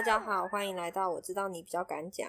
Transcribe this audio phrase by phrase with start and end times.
[0.00, 2.26] 大家好，欢迎来到我知道你比较敢讲。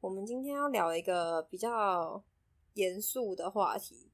[0.00, 2.24] 我们今天要聊一个比较
[2.72, 4.08] 严肃的话题，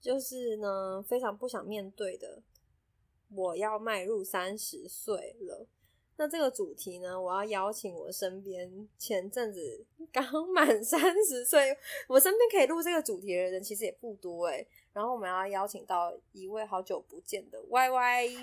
[0.00, 2.40] 就是呢非常不想面对的，
[3.34, 5.66] 我要迈入三十岁了。
[6.16, 11.76] 那这个主题呢，我要邀请我身边前阵子 刚满三十岁，
[12.06, 14.64] 我身边可以录这个主题的人其实也不多哎。
[14.92, 18.36] 然后我们要邀请到一位好久不见的 Y Y。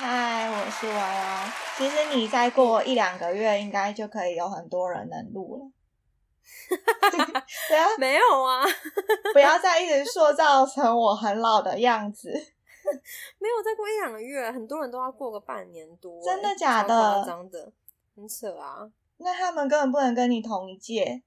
[0.00, 1.52] 嗨，我是 Y Y。
[1.76, 5.72] 其实你再过一两个月，应该就可以有很多人能录了。
[7.68, 8.62] 对啊， 没有啊，
[9.32, 12.30] 不要再一直塑造成我很老的样子。
[12.30, 17.14] 没有再过一两个月，很多人都要过个半年多，真的假的？
[17.14, 17.72] 夸张的，
[18.14, 18.88] 很扯啊！
[19.16, 21.24] 那他们根本不能跟你同一届。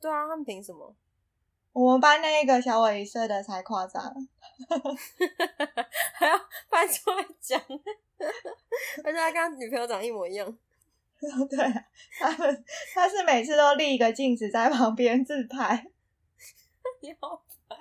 [0.00, 0.96] 对啊，他们凭什么？
[1.80, 4.02] 我们班那个小我一岁的才夸张，
[6.12, 6.36] 还要
[6.68, 7.60] 搬出来讲，
[9.04, 10.58] 而且他跟他女朋友长一模一样。
[11.48, 11.56] 对，
[12.18, 15.86] 他们他是每次都立一个镜子在旁边自拍。
[17.00, 17.78] 你好烦，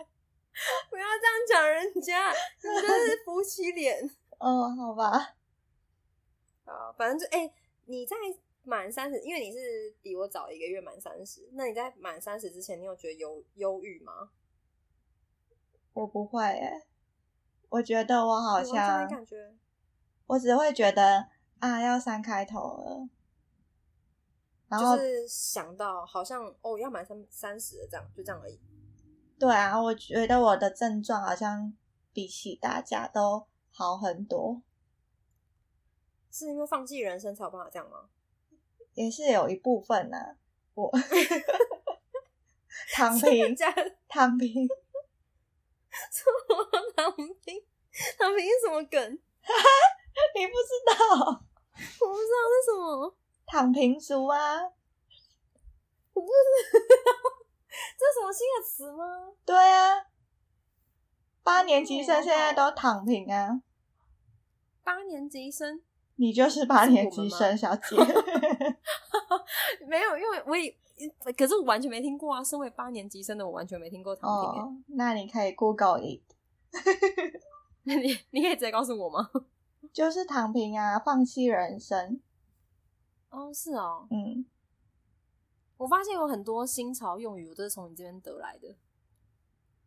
[0.91, 4.08] 不要这样讲人家，你这是夫妻脸。
[4.38, 5.33] 哦，好吧。
[6.66, 7.52] 啊，反正就哎，
[7.86, 8.16] 你在。
[8.67, 14.29] 满三十，因为你是比我早一个月满三十，那你在满三十之前，你有觉得忧忧郁吗？
[15.93, 16.85] 我不会诶，
[17.69, 19.55] 我觉得我好像，感觉，
[20.25, 23.09] 我只会觉得啊，要三开头了，
[24.67, 28.59] 然后是想到好像哦，要满三三十了，这样就这样而已。
[29.39, 31.73] 对啊，我觉得我的症状好像
[32.11, 34.61] 比起大家都好很多，
[36.29, 38.09] 是因为放弃人生才有办法这样吗？
[38.97, 40.17] 也是有一部分呢，
[40.73, 40.91] 我
[42.91, 43.55] 躺平，
[44.07, 44.67] 躺平，
[46.11, 47.63] 什么躺平？
[48.17, 48.99] 躺平是什么梗？
[50.36, 50.95] 你不知道？
[51.19, 53.15] 我不知道是什么
[53.45, 54.63] 躺平族啊？
[56.13, 56.33] 我不知
[56.73, 57.13] 道，
[57.69, 59.31] 这是什么新的词吗？
[59.45, 60.07] 对啊，
[61.43, 63.61] 八年级生现在都躺平啊。
[64.83, 65.83] 八年级生。
[66.17, 67.95] 你就是八年级生小姐
[69.88, 70.76] 没有，因为我也，
[71.38, 72.44] 可是我完全没听过啊。
[72.44, 74.61] 身为八年级生的我，完全没听过躺平。
[74.61, 76.22] 哦，那你可以 Google it。
[77.83, 79.30] 那你你可以直接告诉我吗？
[79.94, 82.20] 就是躺平啊，放弃人生。
[83.30, 84.45] 哦，是哦，嗯。
[85.78, 88.76] 我发现有很多新潮用语，我都是从你这边得来的。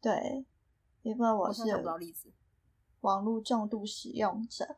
[0.01, 0.45] 对，
[1.03, 1.63] 因为我是。
[3.01, 4.77] 网络重度使用者。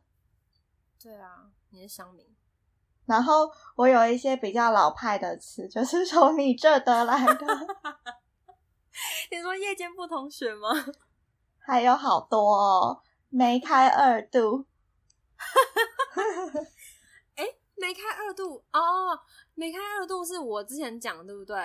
[1.03, 2.25] 对啊，你是乡民。
[3.07, 7.47] 然后我有一些比较老派的词，就是从你这得来的。
[9.33, 10.69] 你说夜间部同学吗？
[11.59, 14.67] 还有好多哦，梅开二度。
[17.35, 19.19] 哎，梅开二度哦，
[19.55, 21.57] 梅开二度是我之前讲对不对？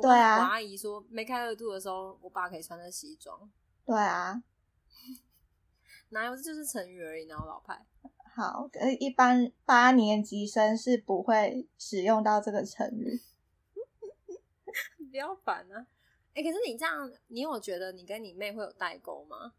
[0.00, 0.38] 对啊。
[0.38, 3.50] 我阿姨说梅开二度的时候，我爸可以穿着西装。
[3.84, 4.40] 对啊。
[6.10, 6.36] 哪有？
[6.36, 7.84] 这就是成语而已，哪有老派？
[8.36, 13.22] 好，呃，一般八年级生是不会使用到这个成语。
[15.08, 15.86] 不要烦啊！
[16.34, 19.52] 哎，可是你这样，你有觉得你跟你妹会有代沟吗？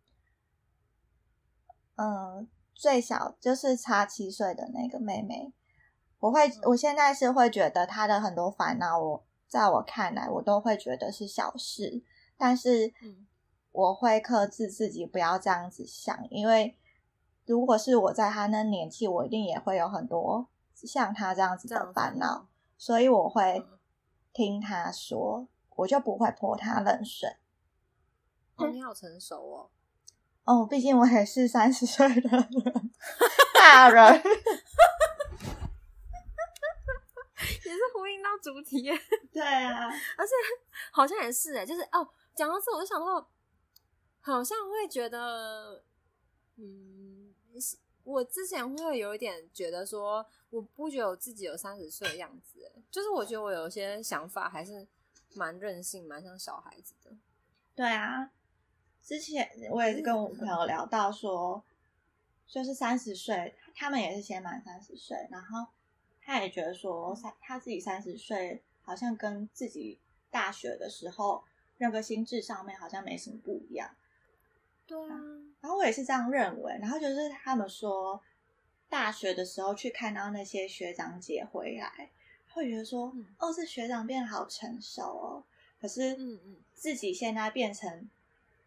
[1.95, 5.53] 嗯，最小就是差七岁的那个妹妹，
[6.19, 12.03] 我会，我现在是会觉得她的很多烦恼，我在我看来，我都会觉得是小事，
[12.35, 12.93] 但是
[13.71, 16.77] 我会克制自己不要这样子想，因为。
[17.45, 22.47] 如果是我在他那年纪，我一定也会有很多像他这样子的烦恼，
[22.77, 23.65] 所以我会
[24.33, 27.37] 听他说，我就不会泼他冷水。
[28.55, 29.69] 哦，你好成熟哦！
[30.45, 32.29] 哦，毕竟我也是三十岁的
[33.53, 34.21] 大人， 也
[37.71, 38.89] 是呼应到主题。
[39.31, 40.33] 对啊，而且
[40.91, 43.27] 好像也是哎，就是哦，讲到这，我就想到，
[44.21, 45.83] 好像会觉得，
[46.57, 47.14] 嗯。
[48.03, 54.85] 我之前会有一点觉得说，我不觉得我自己有三十岁的样子，就是我觉得我有些想法还是
[55.33, 57.11] 蛮任性，蛮像小孩子的。
[57.73, 58.31] 对啊，
[59.01, 61.63] 之前我也是跟我朋友聊到说，
[62.47, 65.65] 就是三十岁，他们也是先满三十岁，然后
[66.21, 69.99] 他也觉得说，三他自己三十岁好像跟自己
[70.29, 71.43] 大学的时候
[71.79, 73.95] 那个心智上面好像没什么不一样。
[74.87, 75.19] 对啊，
[75.61, 76.77] 然后我也是这样认为。
[76.79, 78.21] 然后就是他们说，
[78.89, 82.09] 大学的时候去看到那些学长姐回来，
[82.53, 85.43] 会觉得说，哦，是学长变得好成熟哦。
[85.81, 88.09] 可是，嗯嗯，自己现在变成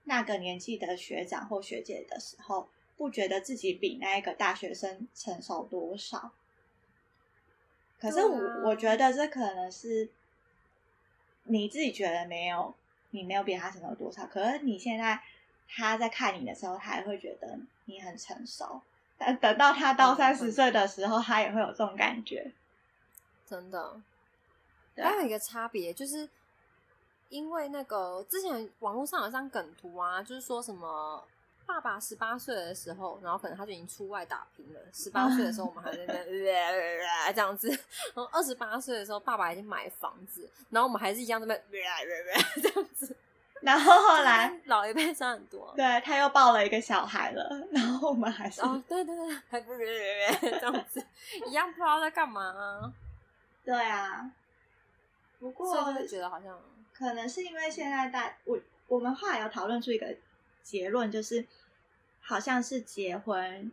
[0.05, 6.33] 那个年纪的学长或学姐的时候，不觉得自己比那个大学生成熟多少。
[7.99, 10.09] 可是我我觉得这可能是
[11.45, 12.75] 你自己觉得没有，
[13.11, 15.21] 你没有比他成熟多少，可是你现在
[15.69, 18.81] 他在看你的时候，他也会觉得你很成熟。
[19.17, 22.51] 但等到他到嗯三十岁的时候，他也会有这种感觉。
[23.47, 24.01] 真的。
[24.97, 26.29] 还有一个差别就是，
[27.29, 31.25] 因为那个之前网络上有张梗图啊，就是说什么
[31.67, 34.81] 爸爸十八岁的时候，然后可能他就已经出外打拼了。
[34.93, 36.27] 十八岁的时候，我们还在那边
[37.33, 41.85] 这样子，然后二十八岁的时候，爸爸已经买房子，然后我们还是一样在那边
[42.63, 43.17] 这样子。
[43.69, 45.75] 然后后来，老一辈差很多。
[45.77, 49.85] 对他又抱了一个小孩了，然后我们还是、哦，对对对，还不是
[50.41, 51.05] 这样子，
[51.47, 52.91] 一样不知道在干嘛、啊，
[53.63, 54.33] 对啊。
[55.39, 56.59] 不过就觉得好像
[56.95, 60.17] 可能是因为现在大我我们后来有讨论出一个
[60.63, 61.45] 结论，就是
[62.23, 63.71] 好像是结婚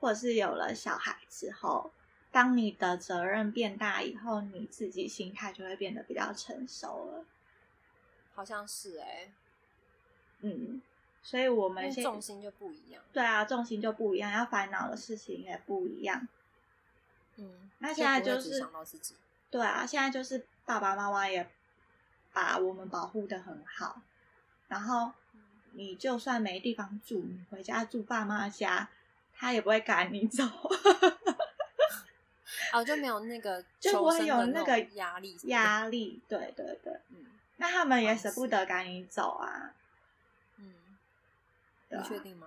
[0.00, 1.90] 或者是有了小孩之后，
[2.32, 7.24] 当你的责任变大以后，你自己心态就会变得比较成熟了。
[8.38, 9.32] 好像是哎、
[10.42, 10.80] 嗯，
[11.24, 13.02] 所以我们现重心就不一样。
[13.12, 16.28] 对啊，重心就不一样，要烦恼的事情也不一样。
[17.34, 19.16] 嗯，那现在就是不会只想到自己。
[19.50, 21.50] 对啊，现在就是爸爸妈妈也
[22.32, 24.00] 把我们保护的很好，
[24.68, 25.10] 然后
[25.72, 28.88] 你就算没地方住，你回家住爸妈家，
[29.34, 30.44] 他也不会赶你走，
[32.72, 35.36] 哦，就没有那个 就不求生会有的那那个压力。
[35.46, 36.20] 压力。
[36.28, 37.24] 对对对，嗯
[37.58, 39.72] 那他们也舍不得赶你走啊，
[40.58, 40.72] 嗯，
[41.90, 42.46] 你确定吗？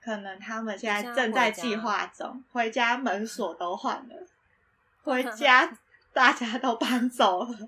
[0.00, 4.26] 可能他们现在正在计划中，回家门锁都换了，
[5.02, 5.76] 回 家
[6.12, 7.58] 大家都搬走了，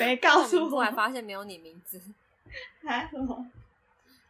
[0.00, 2.00] 没告诉我还发现没有你名字，
[2.84, 3.46] 还什么，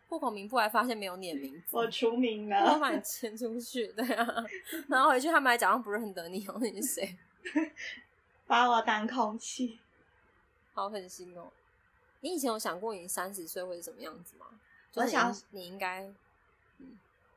[0.08, 2.78] 户口名簿还发现没有你的名字，我除名了我了。
[2.78, 4.26] 把你迁出去，对啊，
[4.88, 7.16] 然后回去他们还假装不认得你，哦，你是谁？
[8.46, 9.80] 把我当空气。
[10.78, 11.50] 好狠心哦！
[12.20, 14.46] 你以前有想过你三十岁会是什么样子吗？
[14.94, 16.08] 我想你你应该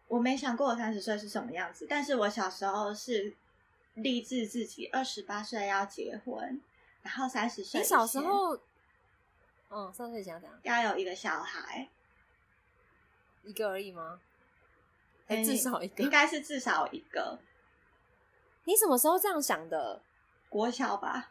[0.07, 3.33] 我没想过我三十岁是什么样子，但是我小时候是
[3.95, 6.61] 立志自己二十八岁要结婚，
[7.01, 8.55] 然后三十岁你小时候，
[9.71, 10.83] 嗯，三十岁以前要怎样？
[10.83, 11.89] 要有一个小孩，
[13.43, 14.19] 一个而已吗？
[15.27, 16.03] 还嗯至少一个？
[16.03, 17.39] 应该是至少一个
[18.65, 19.99] 你什么时候这样想的？
[20.47, 21.30] 国小吧。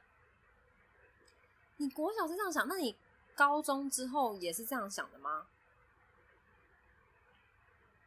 [1.81, 2.95] 你国小是这样想，那你
[3.35, 5.47] 高中之后也是这样想的吗？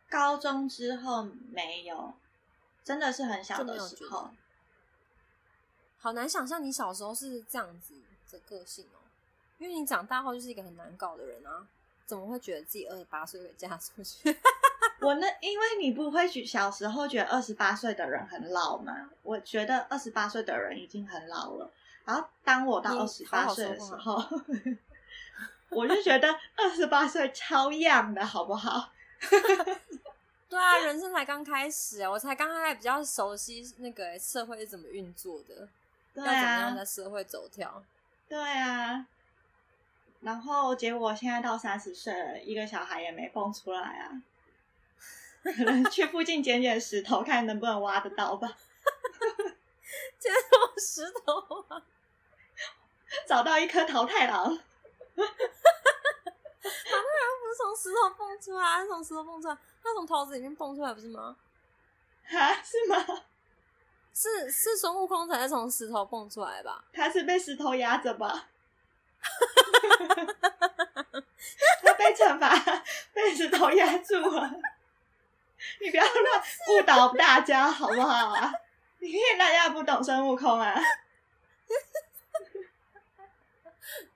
[0.07, 2.13] 高中之后没有，
[2.83, 4.29] 真的是很小的时候。
[5.97, 7.95] 好难想象你小时候是这样子
[8.29, 9.01] 的个性哦，
[9.57, 11.65] 因为你长大后就是一个很难搞的人啊，
[12.05, 14.37] 怎么会觉得自己二十八岁会嫁出去？
[15.01, 19.09] 我那因为你不会觉小时候觉得二十八岁的人很老嘛？
[19.23, 21.71] 我觉得二十八岁的人已经很老了。
[22.05, 24.21] 然后当我到二十八岁的时候，
[25.69, 28.91] 我就觉得二十八岁超样的好不好？
[30.49, 35.67] 对啊，人生才刚开始啊，我才刚开始比较熟悉那个社会是怎么运作的，
[36.13, 37.83] 对要怎么样啊在，社会走跳。
[38.29, 39.07] 对啊。
[40.21, 44.21] 然后结果现在到三十岁了，一个小孩也没蹦出来啊。
[45.43, 48.55] 可能去附近捡捡石头，看能不能挖得到吧。
[50.19, 51.81] 捡到石头啊！
[53.27, 54.47] 找到一颗桃太郎，
[55.15, 55.29] 不是
[57.57, 61.35] 从石头蹦出来，是从石头蹦出来，他从桃子里面蹦出来，不是吗？
[62.25, 63.05] 哈，是吗？
[64.13, 66.83] 是是孙悟空才是从石头蹦出来吧？
[66.93, 68.47] 他是被石头压着吧？
[71.83, 72.55] 他被惩罚，
[73.13, 74.51] 被石头压住了。
[75.81, 78.51] 你不要乱误导大家好不好啊？
[78.99, 80.73] 你骗大家不懂孙悟空啊？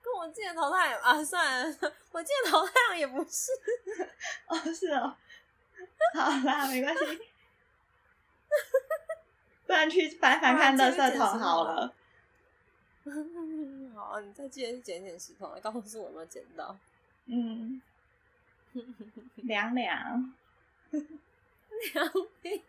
[0.02, 1.76] 跟我记得桃太阳啊，算了，
[2.12, 3.52] 我记得桃太阳也不是。
[4.46, 5.16] 哦，是哦。
[6.14, 7.20] 好啦，没关系。
[9.66, 11.94] 不然去翻翻看垃圾桶好了。
[13.94, 16.76] 好，你再记得去捡捡石头，告诉我有没有捡到。
[17.26, 17.80] 嗯，
[19.36, 20.34] 凉凉。
[20.90, 22.60] 凉凉，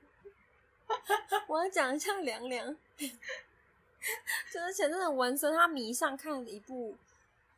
[1.47, 6.95] 我要讲一下凉凉， 就是前阵子文森他迷上看了一部，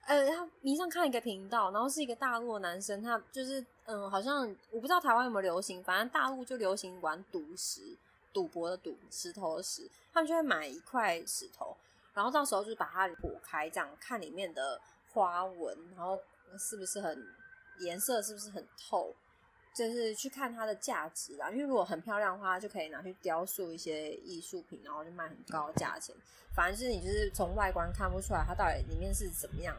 [0.06, 7.96] 呃，他迷上看一个频道，然后是一个大陆的男生，他就是嗯，好像我不知道台湾有没有流行，反正大陆就流行玩赌石，
[8.34, 11.78] 赌博的赌，石头的石，他们就会买一块石头，
[12.14, 14.82] 然后到时候就把它剖开，这样看里面的
[15.14, 16.20] 花纹，然后
[16.58, 17.26] 是不是很
[17.80, 19.14] 颜色是不是很透。
[19.74, 21.50] 就是去看它的价值啦。
[21.50, 26.16] 因为如果很漂亮的话，就可以拿去雕塑一些艺术品，然后就卖很高价钱。
[26.54, 29.76] 反正是你就是从外观看不出来它到底里面是怎么样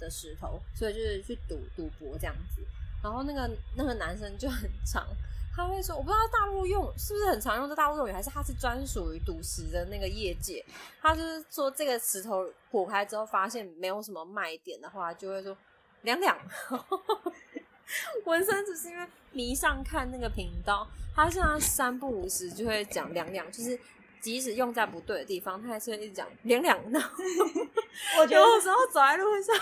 [0.00, 2.62] 的石头，所以就是去赌赌博这样子。
[3.02, 5.06] 然后那个那个男生就很长，
[5.54, 10.64] 他会说，我不知道大陆用是不是很常用这大陆用语，还是他是专属于赌石的那个业界。
[11.00, 15.56] 他就是说这个石头破开之后发现没有什么卖点的话，就会说
[16.02, 16.38] 两两。
[18.24, 23.78] 纹身只是因为迷上看那个频道，他现在三不五时就会讲两两，就是
[24.18, 26.80] 即使用在不对的地方，他还是会一直讲两两。
[28.18, 29.54] 我觉得有时候走在路上，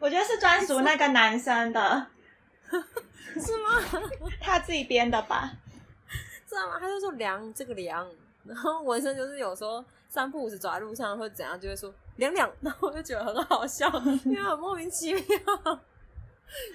[0.00, 2.06] 我觉得是专属那个男生的，
[2.72, 4.00] 是吗？
[4.40, 5.52] 他自己编的吧？
[6.48, 6.78] 知道吗？
[6.80, 8.10] 他就说凉这个凉，
[8.44, 13.86] 然后纹身就是有时候三不五时走在路上或怎样，就会说两两，然后我就觉得很好笑，
[14.24, 15.22] 因为很莫名其妙。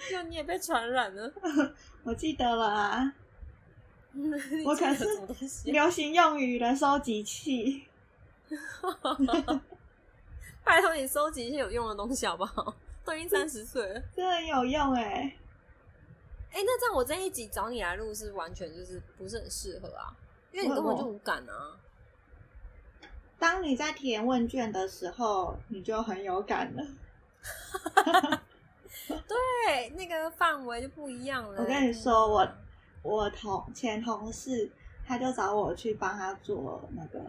[0.10, 1.32] 就你也被传染了，
[2.04, 3.14] 我记得了啊，
[4.66, 5.72] 我可是？
[5.72, 7.86] 流行用语的收集器。
[10.64, 12.76] 拜托你收集一些有用的东西好不好？
[13.06, 15.36] 都已经三十岁了，真的很有用哎、
[16.52, 20.14] 哎、那这样我这一集找你来录是完全就是不是很适合啊，
[20.52, 21.78] 因为你根本就无感啊。
[23.40, 26.86] 当你在填问卷的时候，你就很有感了。
[29.08, 31.62] 对，那个范围就不一样了。
[31.62, 32.48] 我跟你说，我
[33.02, 34.70] 我同前同事，
[35.06, 37.20] 他就找我去帮他做那个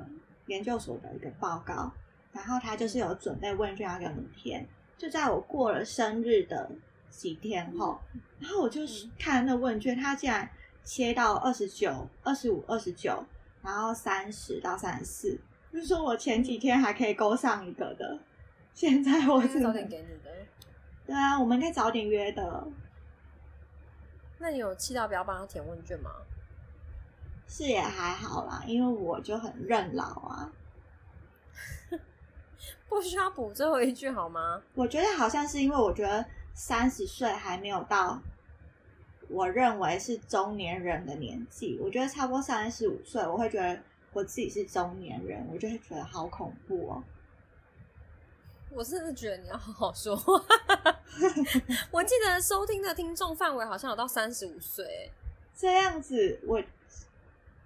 [0.46, 1.92] 研究所的一个报告，
[2.32, 4.66] 然后他就是有准备问卷要给我们填，
[4.98, 6.70] 就在我过了生日的
[7.08, 8.00] 几天后，
[8.38, 8.80] 然后我就
[9.18, 10.48] 看那问卷，他竟然
[10.82, 13.24] 切到二十九、二十五、二十九，
[13.62, 15.38] 然后三十到三十四，
[15.72, 18.18] 就是说我前几天还可以勾上一个的，
[18.74, 20.30] 现在我我是早只能点给你的。
[21.10, 22.68] 对啊，我们应该早点约的。
[24.38, 26.12] 那你有气到不要帮他填问卷吗？
[27.48, 30.52] 是也还好啦，因为我就很认老啊。
[32.88, 34.62] 不需要补最后一句好吗？
[34.74, 36.24] 我觉得好像是因为我觉得
[36.54, 38.22] 三十岁还没有到
[39.28, 47.02] 我认为是中年人的年纪，我觉得差不多三十五岁，我会觉得我自己是中年人，我就会觉得好恐怖哦。
[48.72, 50.40] 我甚至觉得你要好好说话。
[51.90, 55.10] 我记得收听的听众范围好像有到三十五岁，
[55.56, 56.62] 这样子，我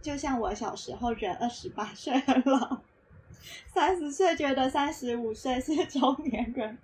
[0.00, 2.78] 就像我小时候觉得二十八岁很老，
[3.72, 6.78] 三十岁觉得三十五岁是中年人。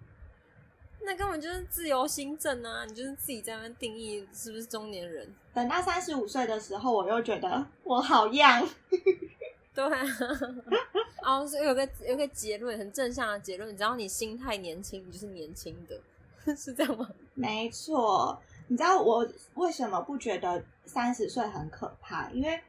[1.03, 2.85] 那根本就是自由新政啊！
[2.85, 5.35] 你就是自己在那边定义是不是中年人。
[5.55, 8.69] 等到三十五岁的时候，我又觉得我好样。
[9.75, 10.05] 对啊，
[11.25, 16.01] 哦，是有个有个结论，很正向的结论，只要你心态年轻，你就是年轻的，
[16.57, 17.09] 是这样吗？
[17.35, 22.29] 没错，你知道我为什么不觉得三十岁很可怕？
[22.31, 22.61] 因为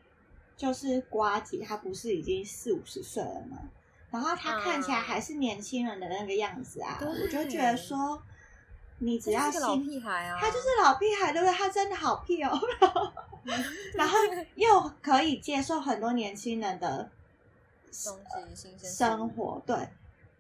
[0.56, 3.58] 就是瓜吉他不是已经四五十岁了吗？
[4.12, 8.22] 然后他看起来还是年轻人的那个样子啊，对我就觉得说，
[9.04, 10.38] 你只要这就是老心屁孩啊！
[10.40, 11.54] 他就是老屁孩，对不对？
[11.54, 12.52] 他真的好屁哦，
[13.96, 14.18] 然后
[14.56, 17.10] 又可以接受很多年轻人的
[18.06, 18.18] 东
[18.50, 19.76] 西新鲜生，活，对。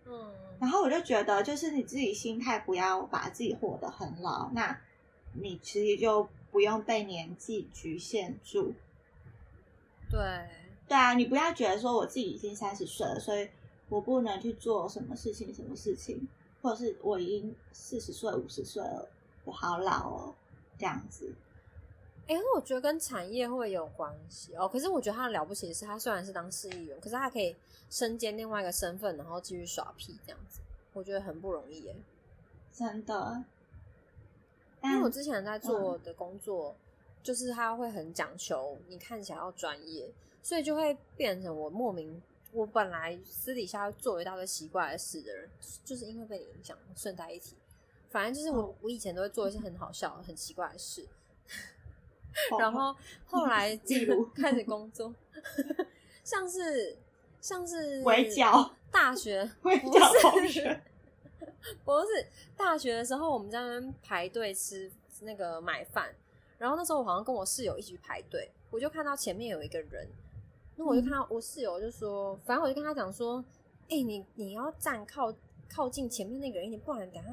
[0.06, 4.80] 嗯，然后我就觉得，就是你自己心态不要把自己活得很老，那
[5.34, 8.74] 你其实就不用被年纪局限住。
[10.10, 10.20] 对，
[10.88, 13.50] 对啊，你不要觉得说我自己已经三十岁了，所以
[13.90, 16.28] 我不能去做什么事情、什么事情，
[16.62, 19.08] 或者是我已经四十岁、五十岁了，
[19.46, 20.36] 我好老哦，
[20.78, 21.34] 这样子。
[22.28, 24.68] 哎、我觉得跟产业会有关系哦。
[24.68, 27.56] 可是我觉得他了不起的是，他虽然是当市议员，可是他可以
[27.90, 30.62] 身兼另外一个身份，然后继续耍屁这样子，
[30.94, 31.96] 我觉得很不容易耶。
[32.72, 33.44] 真的。
[34.84, 36.74] 因为我之前在做的工作，
[37.22, 40.10] 就是他会很讲求你看起来要专业，
[40.42, 42.22] 所以就会变成我莫名，
[42.54, 45.50] 我本来私底下做一大堆奇怪的事的人，
[45.86, 46.78] 就是因为被你影响。
[46.96, 47.56] 顺带一提，
[48.10, 51.08] 反正就是我、哦我以前都会做一些很好笑、很奇怪的事，
[52.52, 55.14] 哦然后后来 例如开始工作，
[56.24, 56.98] 像是
[57.40, 60.82] 像是围剿大学围不剿是同学
[61.86, 62.28] 不是
[62.58, 64.92] 大学的时候，我们在那边排队吃
[65.22, 66.14] 那个买饭，
[66.58, 70.08] 然后那时候我好像跟我室友一起去排队，我就看到前面有一个人，
[70.82, 73.44] 那我就看到我室友就说，反正我就跟他讲说，
[73.88, 75.32] 哎、你你要站靠
[75.70, 77.30] 靠近前面那个人一点，不然等下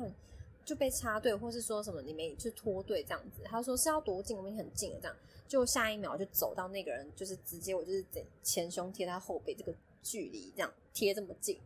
[0.66, 3.40] 就被插队，或是说什么你没就脱队这样子。
[3.42, 11.58] 他说是要多近，我们很近了，这样就下一秒就走到那个人，就是直接我就是整前胸贴他后背这个距离，这样贴这么近。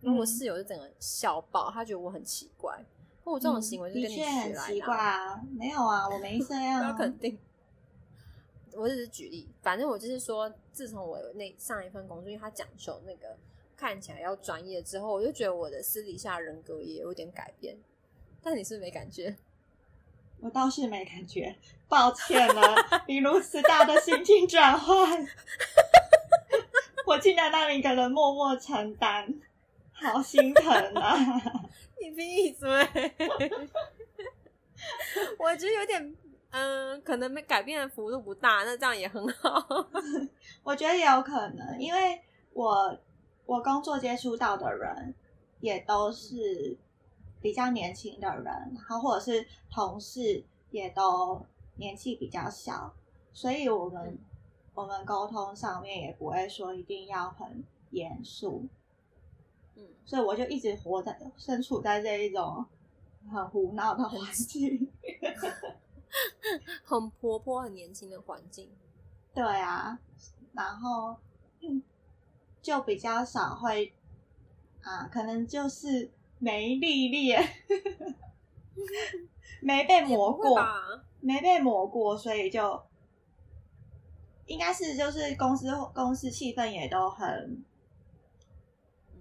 [0.00, 2.84] 然后我嗯室友就整个笑爆，他觉得我很奇怪。
[3.22, 6.96] 我这种行为就是跟你学来的、很奇怪啊，没有啊，我没这样、 不要啊。
[6.98, 7.38] 肯定。
[8.74, 13.36] 我只是举例，反正我就是说，自从我有那上一份工作，因为他讲求那个
[13.76, 17.76] 看起来要专业之后，我就觉得我的私底下人格也有点改变。
[18.42, 19.36] 但你是没感觉？
[20.40, 21.54] 我倒是没感觉，
[21.86, 25.28] 抱歉了，你如此大的心情转换，
[27.06, 29.34] 我竟然让你一个人默默承担，
[29.92, 31.18] 好心疼啊！
[32.00, 32.66] 你闭嘴！
[35.38, 36.16] 我觉得有点，
[36.50, 39.66] 嗯，可能没改变的幅度不大，那这样也很好。
[40.62, 42.20] 我觉得也有可能，因为
[42.52, 42.98] 我
[43.46, 45.14] 我工作接触到的人
[45.60, 46.78] 也都是。
[47.42, 51.40] 比较年轻的人，然后或者是同事也都
[51.76, 52.94] 年纪比较小，
[53.32, 54.18] 所以我们
[54.74, 58.68] 我们沟通上面也不会说一定要很严肃，
[59.74, 62.62] 嗯，所以我就一直活在身处在这一种
[63.32, 64.92] 很胡闹的环境，
[66.84, 68.70] 很活泼、很年轻的环境，
[69.34, 69.98] 对啊，
[70.52, 71.16] 然后
[72.60, 73.92] 就比较少会
[74.82, 76.10] 啊，可能就是。
[76.42, 77.38] 没历练，
[79.60, 80.58] 没被磨过，
[81.20, 82.82] 没被磨过，所以就
[84.46, 87.62] 应该是就是公司公司气氛也都很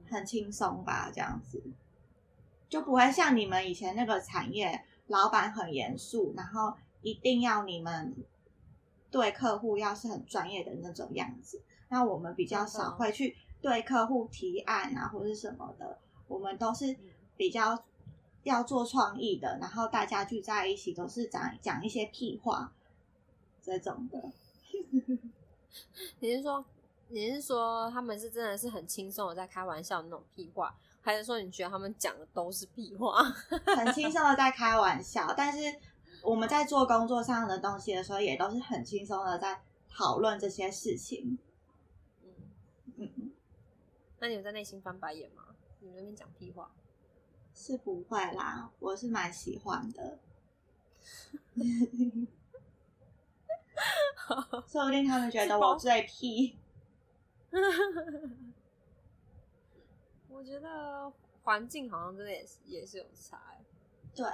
[0.10, 1.62] 很轻松吧，这样子
[2.69, 8.15] 就不会像你们以前那个产业，老板很严肃，然后一定要你们
[9.11, 11.61] 对客户要是很专业的那种样子。
[11.89, 15.99] 那我们比较少会去对客户提案啊，或者是什么的。
[16.27, 16.95] 我们都是
[17.35, 17.83] 比较
[18.43, 22.71] 要做创意的，然后大家聚在一起都是讲讲一些屁话
[23.61, 24.31] 这种的。
[26.19, 26.63] 你是说
[27.11, 33.23] 你是说他们是真的是很轻松的在开玩笑那种屁话，还是说你觉得他们讲的都是屁话？
[33.75, 35.79] 很轻松的在开玩笑，但是
[36.21, 41.39] 我们在做工作上的东西的时候，也都是很轻松的在讨论这些事情。
[42.24, 42.31] 嗯
[42.98, 43.31] 嗯，
[44.19, 45.45] 那你们在内心翻白眼吗？
[45.79, 46.69] 你们那边讲屁话
[47.55, 50.19] 是不会啦，我是蛮喜欢的
[54.67, 56.57] 说不定他们觉得我最屁。
[60.29, 61.12] 我觉得
[61.44, 63.42] 环境好像真的也是也是有差，
[64.16, 64.25] 对，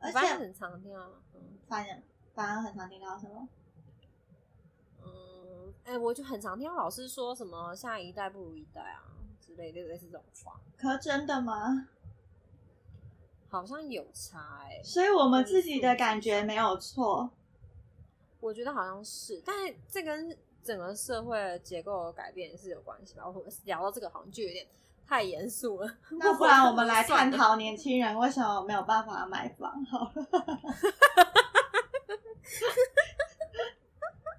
[0.00, 2.02] 而且很常听到，嗯，反正
[2.34, 3.48] 反而很常听到什么，
[5.04, 9.04] 嗯，哎，我就很常听到老师说什么下一代不如一代啊
[9.40, 9.54] 之。
[9.56, 11.88] 类的类似这种话，可真的吗？
[13.48, 17.30] 好像有差哎，所以我们自己的感觉没有错。
[18.40, 23.28] 我觉得好像是，但是这跟整个社会结构的改变是有关系吧？
[23.28, 24.66] 我聊到这个好像就有点
[25.06, 25.90] 太严肃了。
[26.10, 30.26] 那不然我们来探讨年轻人为什么没有办法买房好了。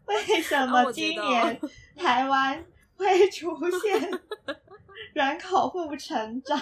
[0.05, 1.59] 为什么今年
[1.95, 4.21] 台湾会出现？
[5.13, 6.59] 人口负成长，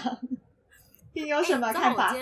[1.14, 2.14] 你有什么看法？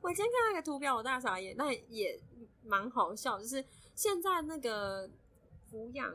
[0.00, 2.18] 我今天看到一个图表，我大傻眼，那也
[2.64, 3.38] 蛮好笑。
[3.38, 3.62] 就是
[3.94, 5.08] 现在那个
[5.70, 6.14] 抚养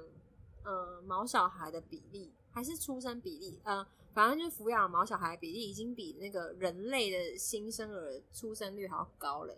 [0.63, 9.57] 呃毛小孩的比例，还是出生比例，呃，反正就是抚养毛小孩比例已经比那个人类的新生儿出生率还要高嘞。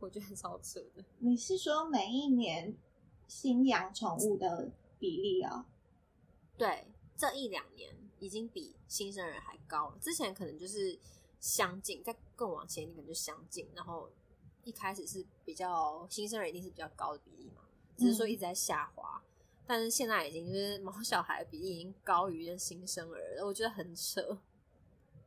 [0.00, 1.04] 我觉得很超扯的。
[1.18, 2.74] 你是说每一年
[3.26, 5.66] 新养宠物的比例啊？
[6.56, 6.86] 对。
[7.18, 10.98] 这一两年已经比新生儿还高了，之前可能就是
[11.40, 14.10] 相近，在更往前一点就相近，然后
[14.64, 17.62] 一开始是比较新生儿一定是比较高的比例嘛，
[17.96, 19.20] 只是说一直在下滑，
[19.66, 24.38] 但是现在已经就是毛小孩的比例已经高于新生儿了，我觉得很扯。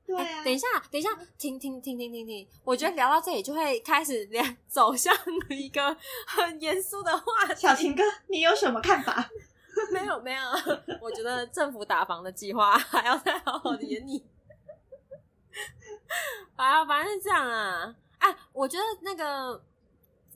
[0.05, 5.13] 对啊，等一下，等一下，停停停停停停，我觉得聊到这里就会开始连 走向
[5.49, 7.62] 一个很严肃的话题。
[7.62, 9.29] 小晴哥，你有什么看法？
[9.93, 10.41] 没有没有，
[10.99, 14.25] 我觉得政府打房的计划还要再好好演你。
[16.58, 17.95] 啊，反正是这样啊。
[18.17, 19.63] 哎，我觉得那个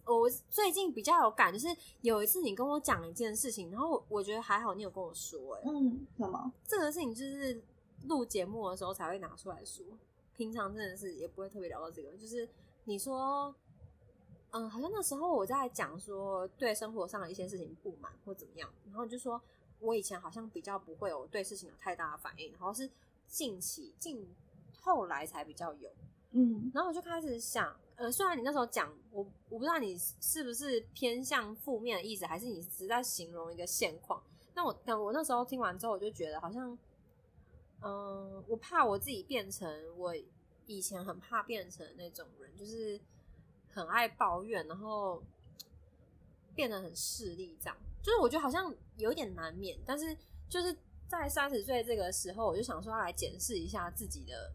[0.06, 1.68] 我最近比较有感，就是
[2.02, 6.52] 有一次你跟我讲一件事情，然后我觉得还好，你有跟我说，哎，嗯，什么？
[6.68, 7.62] 这个事情就是
[8.08, 9.86] 录节目的时候才会拿出来说，
[10.36, 12.12] 平常真的是也不会特别聊到这个。
[12.18, 12.48] 就是
[12.86, 13.54] 你说。
[14.56, 19.42] 嗯，好像那时候我在讲说对生活上的一些事情不满或怎么样，然后就说
[19.80, 22.88] 我以前好像比较不会有对事情有太大的反应，然后是
[23.28, 24.32] 近期近
[24.80, 25.89] 后来才比较有，
[26.34, 34.21] 嗯，然后我就开始想，呃，虽然你那时候讲我我不知道你是不是偏向负面的意思，还是你只在形容一个现况，
[34.56, 36.77] 那我但我那时候听完之后，我就觉得好像，
[37.82, 40.13] 嗯，我怕我自己变成我
[40.65, 42.99] 以前很怕变成那种人，就是。
[43.75, 45.19] 很爱抱怨，然后
[46.53, 50.15] 变得很势利，这样就是我觉得好像有点难免，但是
[50.47, 50.77] 就是
[51.08, 54.53] 在三十岁这个时候，我就想说要来检视一下自己的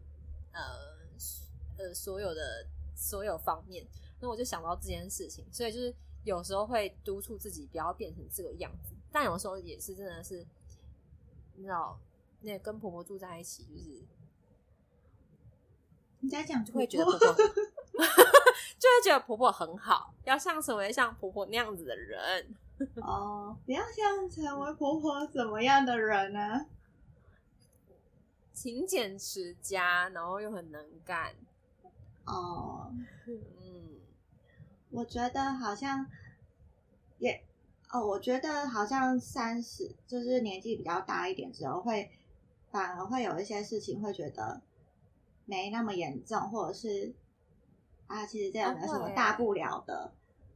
[0.53, 2.65] 呃呃所有的
[2.99, 3.87] 所有方面，
[4.19, 10.45] 那我就想到这件事情，所以就是有时候会督促自己不要变成这个样子，但有时候也是真的是，
[11.55, 11.97] 你知道，
[12.41, 14.01] 那跟婆婆住在一起，就是
[16.19, 22.55] 你在讲就会觉得婆婆， 就会觉得婆婆很好，要像成为像婆婆那样子的人。
[23.03, 26.65] 哦，不要像成为婆婆怎么样的人呢？
[28.53, 31.33] 勤俭持家，然后又很能干。
[32.29, 32.93] 哦，
[33.25, 33.97] 嗯，
[34.91, 36.05] 我觉得好像
[37.17, 37.43] 也
[37.91, 42.11] 哦，我觉得好像三十就是年纪比较大一点之后，会
[42.69, 44.61] 反而会有一些事情会觉得
[45.45, 47.11] 没那么严重，或者是
[48.05, 50.13] 啊，其实这样没有什么大不了的，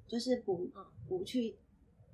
[0.07, 1.55] 就是不嗯不去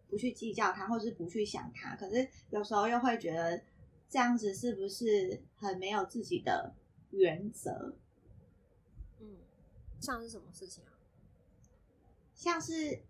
[0.10, 1.98] 不去计较它，或是不去想它。
[1.98, 3.62] 可是有时候又会觉得
[4.08, 6.74] 这样子是不是很没有自己的
[7.12, 7.94] 原则？
[10.00, 10.92] 嗯，像是什么事情啊？
[12.36, 13.02] 像是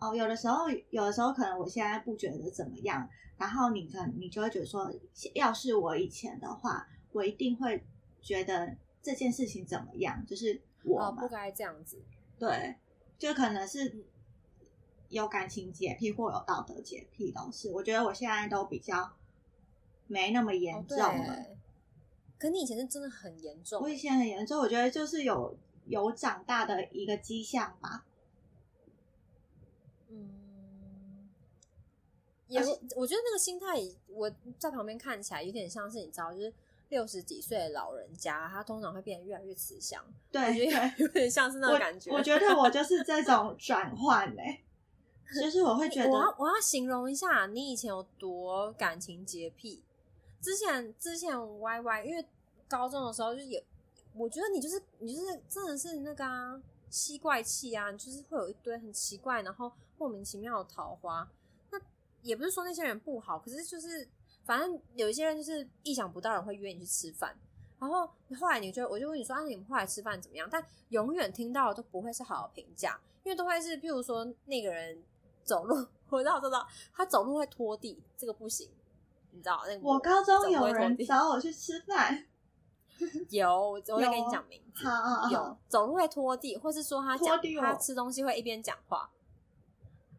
[0.00, 3.08] 哦，有的时候，有的时候可能我现在不觉得怎么样，
[3.38, 4.92] 然后你可能你就会觉得说，
[5.34, 7.84] 要是我以前的话，我一定会
[8.20, 12.02] 觉得这件事情怎么样，就是我哦，不该这样子。
[12.38, 12.76] 对，
[13.18, 14.04] 就可能是
[15.08, 19.12] 有感情洁癖或有道德洁癖都是，我觉得我现在都比较
[20.08, 21.46] 没那么严重了。。
[22.38, 25.56] 可你以前是真的很严重我，以前很严重，我觉得就是有
[25.86, 28.04] 有长大的一个迹象吧。
[30.08, 31.28] 嗯，
[32.48, 32.60] 也
[32.94, 33.66] 我觉得那个心态，
[34.08, 36.52] 我在旁边看起来有点像是你知道，就是
[36.88, 42.12] 六十几岁的老人家，他通常会变得越来越慈祥，对我觉，得有点像是那种感觉。
[42.12, 44.60] 我觉得我就是这种转换嘞，
[45.42, 49.82] 就是我会觉得我要我要形容一下，你以前有多感情洁癖。
[50.40, 52.24] 之前之前 Y Y，因为
[52.68, 53.60] 高中的时候就是有，
[54.16, 61.28] 我觉得你就是你就是真的是那个啊，吸怪气啊，你就是会有一堆很奇怪，然后莫名其妙的桃花。
[61.70, 61.78] 那
[62.22, 64.08] 也不是说那些人不好，可是就是
[64.44, 67.36] 反正有一些人就是意想不到的人会约你去吃饭，
[67.78, 68.06] 然后
[68.38, 70.48] 后来你就我就问你说啊，你们后来吃饭怎么样？
[70.50, 75.02] 但永远听到的都不会是好的评价，因为都会是譬如说那个人
[75.44, 75.74] 走路，
[76.08, 78.70] 我知道我知道，他走路会拖地，这个不行，
[79.32, 82.26] 你知道那个我高中有人找我去吃饭，
[83.30, 84.86] 有，我再跟你有讲名字。
[84.86, 89.10] 好有走路会拖地，或是说他讲他吃东西会一边讲话，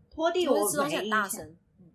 [0.09, 0.97] 拖地我是吃东西。
[0.97, 1.55] 很大声。
[1.79, 1.91] 嗯，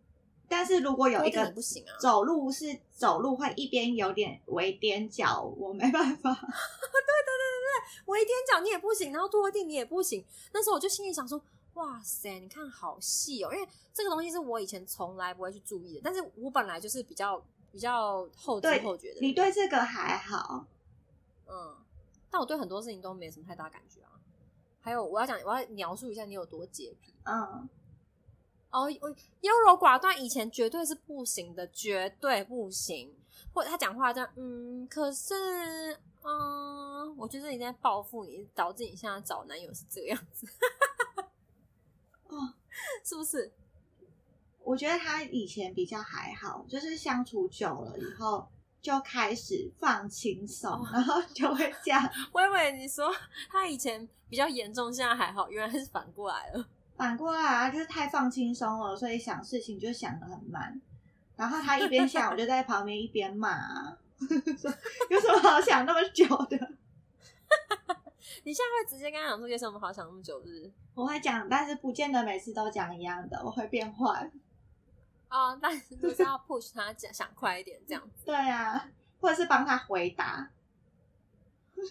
[0.49, 1.99] 但是如果有一个你不行啊。
[1.99, 6.33] 走路是走路会一边有点微踮脚，我没办法。
[6.33, 10.25] 对对对对对，微踮脚你也不行，然后拖地你也不行。
[10.53, 11.40] 那时候我就心里想说，
[11.75, 17.42] 哇塞，你看好细哦，因为这个东西是我以前从来不会去注意的，但是我本来就是比较
[17.73, 19.21] 比较后知后觉的。
[19.21, 20.67] 你对这个还好，
[21.47, 21.77] 嗯，
[22.31, 24.21] 但我对很多事情都没什么太大感觉啊。
[24.81, 27.69] 还有，我要讲，我要描述一下你有多洁癖嗯，
[28.71, 28.83] 哦。
[28.83, 33.15] 我优柔寡断以前绝对是不行的，绝对不行。
[33.55, 35.35] 或者他讲话这样，嗯，可是，
[36.23, 40.47] 嗯，我觉得你在报复你，导致你现在找男友是这个样子。
[42.29, 42.55] 哦，
[43.05, 43.53] 是不是？
[44.64, 48.48] 我觉得他以前比较还好，就是相处久了以后
[48.81, 52.09] 就开始放轻松，哦 然后就会这样。
[52.33, 53.12] 我以为你说
[53.48, 56.66] 他以前比较严重，现在还好，原来是反过来了。
[56.96, 60.81] 反过来啊，就是太放轻松了，所以想事情就想得很慢。
[61.35, 63.98] 然后他一边想，我就在旁边一边骂、啊，
[64.59, 64.72] 说
[65.11, 66.57] 有什么好想那么久的？
[68.44, 70.72] 你现在会直接跟他讲说有什么好想那么久，是不是？
[70.94, 74.31] 我会讲，但是不见得每次都讲一样的，我会变换。
[75.33, 78.27] 哦，但是就是要 push 他讲想快一点这样子。
[78.27, 78.90] 对啊，
[79.21, 80.51] 或者是帮他回答。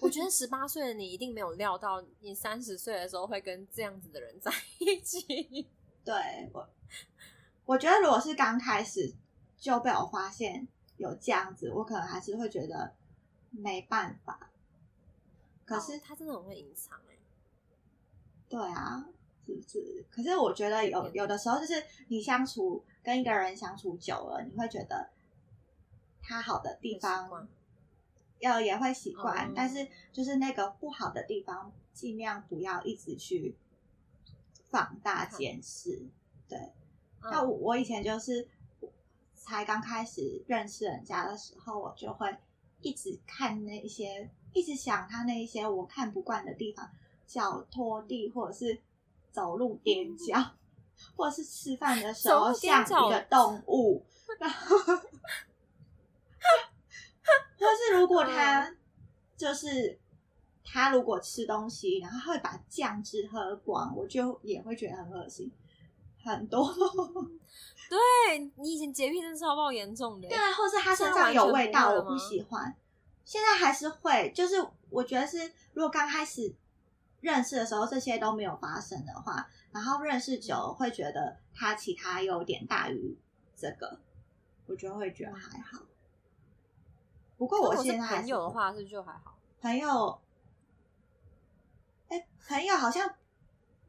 [0.01, 5.67] 我觉得 十八岁的你一定没有料到，你三十岁的时候会跟这样子的人在一起。
[6.05, 6.69] 对我，
[7.65, 9.13] 我觉得如果是刚开始
[9.57, 12.95] 就被我发现有这样子，我可能还是会觉得
[13.49, 14.51] 没办法。
[15.65, 17.17] 可是，哦他真的很会隐藏哎、
[18.47, 19.05] 对啊，
[19.45, 20.05] 是不是？
[20.09, 25.09] 可是我觉得有有的时候，就是你相处跟一个人相处久了，你会觉得
[26.21, 27.47] 他好的地方，
[28.39, 33.55] 要也会习惯，嗯但是就是那个不好的地方，尽量不要一直去
[34.69, 36.07] 放大检视。
[36.47, 36.57] 对，
[37.21, 37.31] 嗯。
[37.31, 38.47] 那我我以前就是
[39.35, 42.35] 才刚开始认识人家的时候，我就会
[42.81, 46.89] 一直看那些，一直想他那一些我看不惯的地方，
[47.27, 48.79] 脚拖地或者是
[49.31, 50.37] 走路踮脚，
[51.15, 54.05] 或者是吃饭的时候像一个动物，
[54.39, 54.87] 然后，或
[57.77, 58.75] 是如果他
[59.37, 59.99] 就是
[60.63, 65.51] 他如果吃东西，然后会把酱汁喝光，我就也会觉得很恶心，
[66.23, 66.73] 很多。
[67.89, 72.73] 对你以前洁癖真的超爆严重的，对啊，或是他身上有味道，我不喜欢。
[73.25, 76.53] 现在还是会，就是我觉得是，如果刚开始
[77.21, 83.17] 认识的时候这些都没有发生的话，然后认识久会觉得他其他优点大于
[83.55, 83.99] 这个，
[84.65, 85.83] 我就会觉得还好。
[87.37, 90.19] 不过我现在朋友的话是就还好，朋友，
[92.09, 93.15] 哎，朋友好像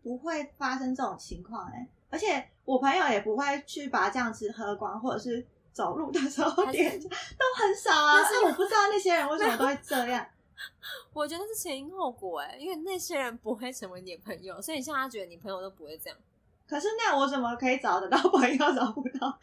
[0.02, 2.48] 不会发生这种情况哎，而且。
[2.64, 8.22] 我朋友也不会去把这样子喝光，或者是走路的时候点，都很少啊。
[8.22, 10.24] 但是我不知道那些人为什么都会这样。
[11.12, 16.18] 我觉得是前因后果哎，因为那些人不会成为你的朋友，所以你现在觉得你朋友都不会这样。
[16.66, 18.58] 可是那我怎么可以找得到朋友？
[18.74, 19.38] 找不到，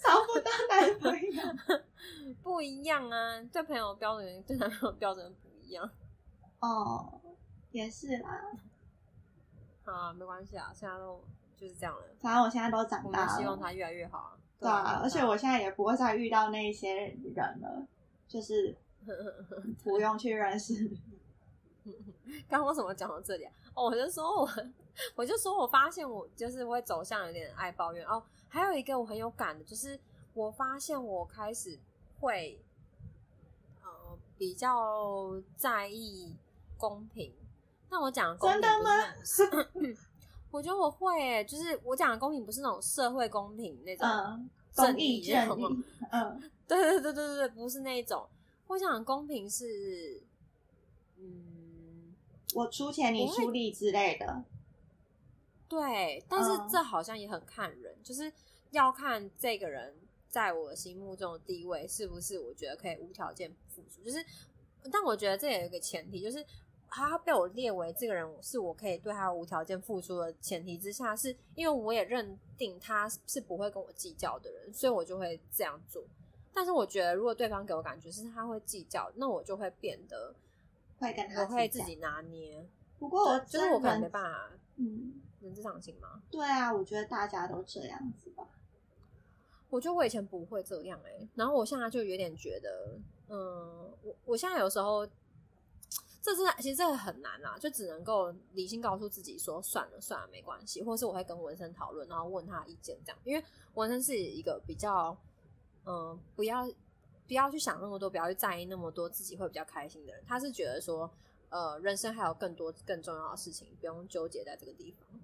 [0.00, 1.42] 找不到男朋友。
[2.42, 5.90] 不一样啊，对朋友标准对男朋友标准不一样。
[6.60, 7.20] 哦，
[7.72, 8.52] 也是啦。
[9.84, 11.22] 啊，没关系啊，现在都。
[11.56, 14.36] 就是这样了，反正我现在都长大了，希望他越来越好。
[14.58, 17.86] 对啊，而且我现在也不会再遇到那些人了，
[18.26, 18.76] 就是
[19.84, 20.90] 不用去认识。
[22.48, 23.52] 刚刚为什么讲到这里啊？
[23.74, 24.48] 哦，我就说我，
[25.16, 28.22] 我就说我发现我就是会走向有点爱抱怨哦。
[28.48, 29.98] 还有一个我很有感的，就是
[30.32, 31.78] 我发现我开始
[32.20, 32.58] 会
[33.82, 33.88] 呃
[34.38, 36.34] 比较在意
[36.78, 37.32] 公平。
[37.90, 39.94] 那我讲公平真的吗？
[40.50, 44.08] 我觉得我会诶，就是我讲的公平不是那种社会公平那种
[44.72, 48.26] 正义正义，嗯，对对对对对对，不是那种。
[48.66, 50.22] 我想公平是，
[51.16, 52.14] 嗯，
[52.54, 54.44] 我出钱你出力之类的。
[55.68, 58.32] 对，但是这好像也很看人，就是
[58.70, 59.94] 要看这个人
[60.28, 64.02] 在我心目中的地位是不是我觉得可以无条件付出。
[64.02, 64.24] 就是，
[64.92, 66.44] 但我觉得这也有一个前提，就是。
[66.96, 76.04] 他被我列为这个人是我可以对他无条件付出的前提之下，是因为我也认定他是不会跟我计较的人，所以我就会这样做。
[76.54, 80.34] 但是我觉得，如果对方给我感觉是他会计较，那我就会变得
[80.98, 82.64] 会跟他我会自己拿捏。
[82.98, 86.22] 不过我就是我可能没办法，嗯，人之常情吗？
[86.30, 88.46] 对啊，我觉得大家都这样子吧。
[89.68, 95.06] 我觉得我以前不会这样哎，然后我现在就有点觉得，嗯，我我现在有时候。
[96.22, 103.20] 这真的其实这个很难啊，就只能够理性告诉自己说算了算了没关系，或是我会跟文生讨论，然后问他意见这样。
[103.24, 105.14] 因为文生是一个比较
[105.86, 106.66] 嗯不要
[107.26, 110.22] 不要去想那么多，不要去在意那么多，自己会比较开心的人。
[110.26, 111.10] 他是觉得说
[111.48, 115.20] 呃人生还有更多更重要的事情，不用纠结在这个地方。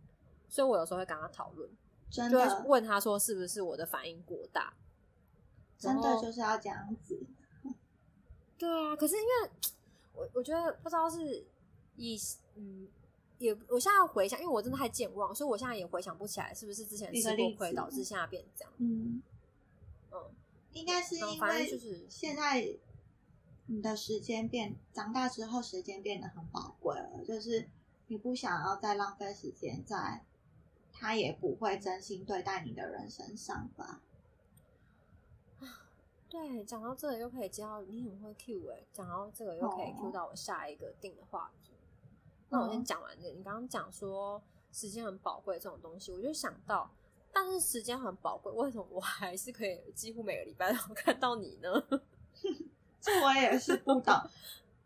[0.49, 1.70] 所以我有时候会跟他讨论，
[2.11, 4.73] 真的问他说是不是我的反应过大？
[5.79, 7.18] 真的就是要这样子。
[8.59, 9.51] 对啊，可是因为。
[10.12, 11.46] 我我觉得不知道是
[11.96, 12.18] 以
[12.57, 12.87] 嗯，
[13.38, 18.73] 也我现在回想，因为我真的太健忘，所以我现在也回想不起来是不是之前吃过亏导致现在变这样。
[18.79, 19.23] 嗯
[20.11, 20.18] 嗯，
[20.72, 22.78] 应该是因为就是现在
[23.66, 27.68] 你的时间变长大之后，时间变得很宝贵了，就是
[28.09, 30.24] 你不想要再浪费时间在
[30.92, 34.02] 他也不会真心对待你的人身上吧。
[36.28, 41.72] 对，讲到这个又可以接到你很会 Q 哎，讲到这个又可以 Q 到我下一个定的话题。
[42.48, 46.90] 那我先讲完这，你刚刚讲说时间很宝贵这种东西，我就想到，
[47.33, 52.01] 但是时间很宝贵，为什么我还是可以几乎每个礼拜都看到你呢？
[53.01, 54.14] 这我也是不懂。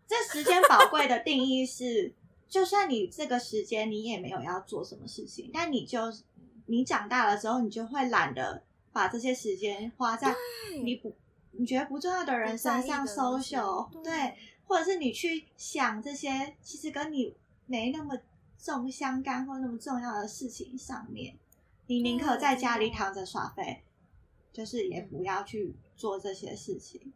[0.06, 2.12] 这时间宝贵的定义是，
[2.48, 6.00] 就算你这个时间你也没有要做什么事情，但你就
[6.66, 10.34] 你长大了之后，你就会懒得把这些时间花在
[10.82, 11.14] 你不。
[11.56, 17.32] 你觉得不重要的人身上，social 对，或者是你去想这些其实跟你
[17.66, 18.18] 没那么
[18.58, 21.36] 重相干或那么重要的事情上面，
[21.86, 23.82] 你宁可在家里躺着耍废，
[24.52, 27.12] 就是也不要去做这些事情。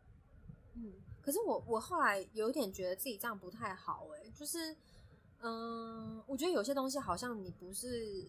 [0.74, 4.76] 嗯，可是我我后来有点觉得自己这样不太好，哎，就是
[5.40, 8.26] 嗯，我觉得有些东西好像你不是，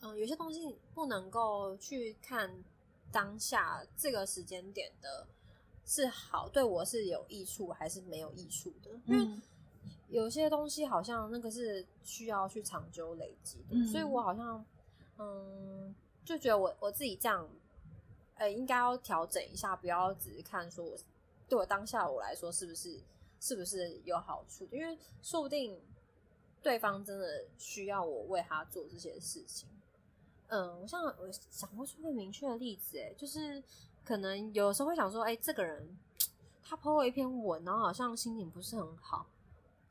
[0.00, 2.52] 嗯，有些东西不能够去看。
[3.12, 5.26] 当下这个时间点的
[5.84, 8.90] 是好，对我是有益处还是没有益处的？
[9.04, 9.38] 因为
[10.08, 14.64] 有些东西好像那个是需要去长久累积的，所以我好像
[15.18, 15.94] 嗯，
[16.24, 17.48] 就觉得我我自己这样，
[18.36, 20.96] 呃，应该要调整一下，不要只是看说我
[21.48, 23.00] 对我当下我来说是不是
[23.40, 24.66] 是不是有好处？
[24.72, 25.78] 因为说不定
[26.62, 29.68] 对方真的需要我为他做这些事情。
[30.48, 33.62] 嗯，我像我想不出个明确的例子，哎，就是
[34.04, 35.96] 可能有时候会想说，哎，这个人
[36.62, 39.26] 他 po 了一篇文，然后好像心情不是很好，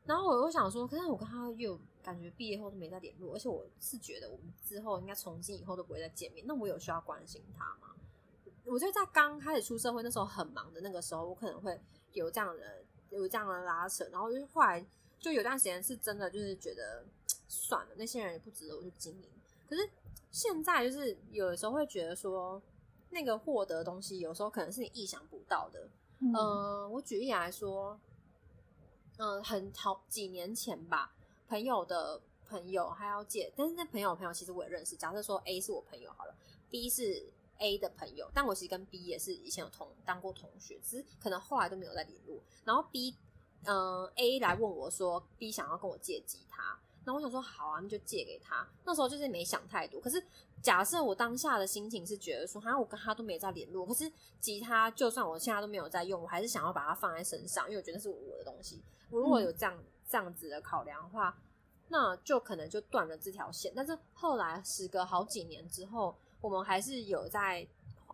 [0.04, 7.94] 然后我又想说，可是我跟他又感觉毕业后都没再联络，而且我是觉得我们之后应该从今以后都不会再见面，那我有需要关心他吗？
[8.64, 11.80] 我觉得在刚开始出社会那时候很忙的那个时候，我可能会
[12.12, 14.84] 有这样的有这样的拉扯，然后就后来
[15.18, 17.04] 就有段时间是真的就是觉得
[17.48, 19.28] 算了，那些人也不值得我去经营，
[19.68, 19.88] 可是。
[20.34, 22.58] 现在就是有的时候会觉得说，
[23.10, 25.86] 那个获得的东西有时候可能是你意想不到的。
[26.20, 28.00] 嗯，我举例来说，
[29.18, 31.12] 嗯，很好几年前吧，
[31.48, 34.96] 朋友的朋友还要借，但是那朋友朋友其实我也认识。
[34.96, 36.34] 假设说 A 是我朋友好了
[36.70, 37.24] ，B 是
[37.58, 42.38] A 的朋友，但我其实跟 B 也是以前有同当过同学，只是可能后来都没有再联络。
[42.64, 43.14] 然后 B，
[43.64, 46.78] 嗯，A 来问我说，B 想要跟我借吉他。
[47.04, 48.66] 那我想说好啊，那就借给他。
[48.84, 50.00] 那时候就是没想太多。
[50.00, 50.22] 可是
[50.60, 53.84] 假设我当下的心情是觉得说，好像我跟他都没在联络。
[53.86, 54.10] 可是
[54.40, 58.80] 吉他就算我现在都没有在用，我还是想要把它放在身上，因为我觉得是我的东西。
[59.10, 59.76] 我如果有这样
[60.08, 61.36] 这样子的考量的话，
[61.88, 63.72] 那就可能就断了这条线。
[63.74, 67.66] 但是后来时隔好几年之后，我们还是有在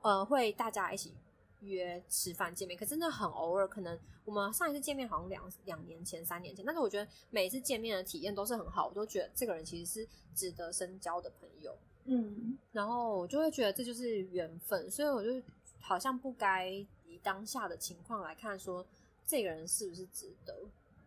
[0.03, 1.13] 呃会大家一起。
[1.61, 3.67] 约吃饭见面，可真的很偶尔。
[3.67, 11.77] 可能我们上一次见面好像两两年前、三年前，但是我觉得每一次见面的体验都是很好，我都觉得这个人其实是值得深交的朋友。
[12.05, 15.43] 嗯，然后我就会觉得这就是缘分，所以我就
[15.81, 18.87] 好像不该以当下的情况来看说
[19.27, 20.55] 这个人是不是值得。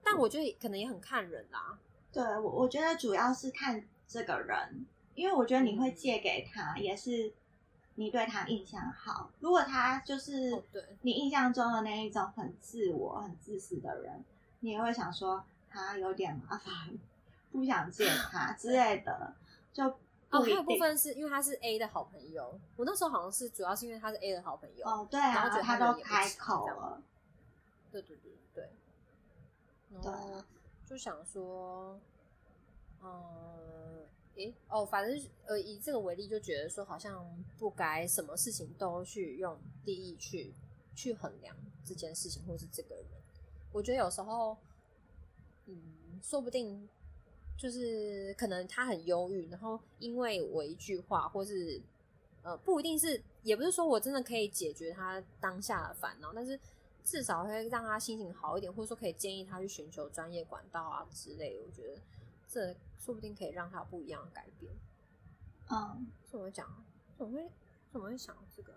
[0.03, 1.79] 但我觉得可能也很看人啦。
[2.11, 4.85] 对我，我觉得主要是看这个人，
[5.15, 7.31] 因为我觉得你会借给他也是。
[7.95, 10.63] 你对他印象好，如果他就是
[11.01, 14.23] 你印象中的那一种很自我、很自私的人，
[14.61, 16.97] 你也会想说他有点麻烦，
[17.51, 19.33] 不想见他 之类的。
[19.73, 19.85] 就
[20.29, 24.87] 哦，还有部分是因为他是 A 的好朋友，我那时候好像是主要是因为他是 A 的好朋友。
[24.87, 27.01] 哦，对啊，然后他都开口了。
[27.91, 28.69] 对对对对，
[29.91, 30.41] 然后
[30.85, 31.99] 就想说，
[33.03, 34.07] 嗯。
[34.35, 37.25] 诶哦，反正呃，以这个为例，就觉得说好像
[37.57, 40.53] 不该什么事情都去用利益去
[40.95, 43.05] 去衡量这件事情，或是这个人。
[43.71, 44.57] 我觉得有时候，
[45.65, 46.87] 嗯，说不定
[47.57, 51.81] 就是可能他很忧郁，然后因为我一句话，或是
[52.43, 56.59] 呃，不一定是，也不是说我真的可以解决他当下的烦恼，但是
[57.03, 61.59] 至少会让他心情好一点，或者说可以建议他去寻求专业管道啊之类。
[61.59, 61.99] 我觉得
[62.51, 62.75] 这。
[62.99, 64.71] 说不定可以让他有不一样的改变。
[65.71, 66.67] 嗯，怎么讲？
[67.17, 67.51] 怎么会
[67.91, 68.71] 怎么会想这个？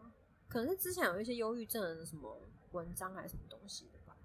[0.49, 2.41] 可能是之前有一些忧郁症的什么
[2.73, 4.17] 文章还是什么东西的吧。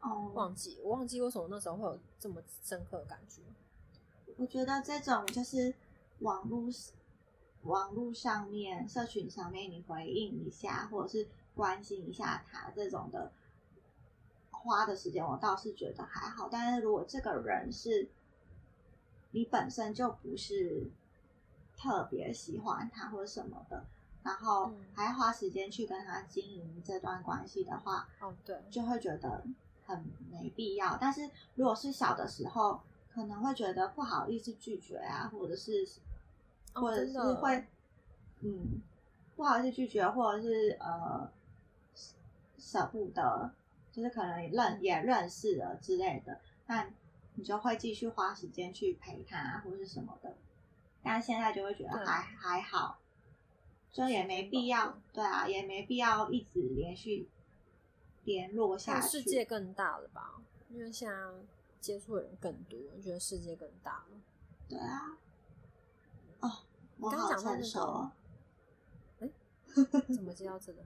[0.00, 3.40] 哦，忘记我忘记为什么那时候会有这么深刻的感觉。
[4.36, 5.72] 我觉得这种就是
[6.18, 6.68] 网络
[7.62, 13.30] 网络上面、社群上面，你回应一下或者是关心一下他这种的
[14.50, 16.48] 花的时间，我倒是觉得还好。
[16.50, 18.08] 但是如果这个人是
[19.32, 20.90] 你本身就不是
[21.76, 23.84] 特别喜欢他或者什么的，
[24.24, 29.44] 然后还要花时间去跟他经营这段关系的话，哦，对，就会觉得
[29.86, 30.98] 很没必要。
[31.00, 32.80] 但是如果是小的时候，
[33.14, 35.86] 可能会觉得不好意思拒绝啊，或者是，
[36.74, 37.64] 或者是会，
[38.40, 38.82] 嗯，
[39.36, 41.30] 不好意思拒绝，或者是呃
[42.58, 43.52] 舍不得，
[43.92, 46.92] 就是可能认也认识了之类的，但。
[47.40, 50.36] 你就会继续花时间去陪他或是什么的，
[51.02, 52.98] 但现在就会觉得还还好，
[53.90, 57.30] 所以也没必要，对啊，也没必要一直连续
[58.24, 59.08] 联络下去。
[59.08, 60.42] 世界更大了吧？
[60.68, 61.16] 因为现在
[61.80, 64.20] 接触的人更多，我觉得世界更大了。
[64.68, 65.16] 对啊。
[66.40, 66.52] 哦，
[66.98, 68.10] 我好成熟。
[69.20, 69.30] 哎，
[70.14, 70.82] 怎么接到这个？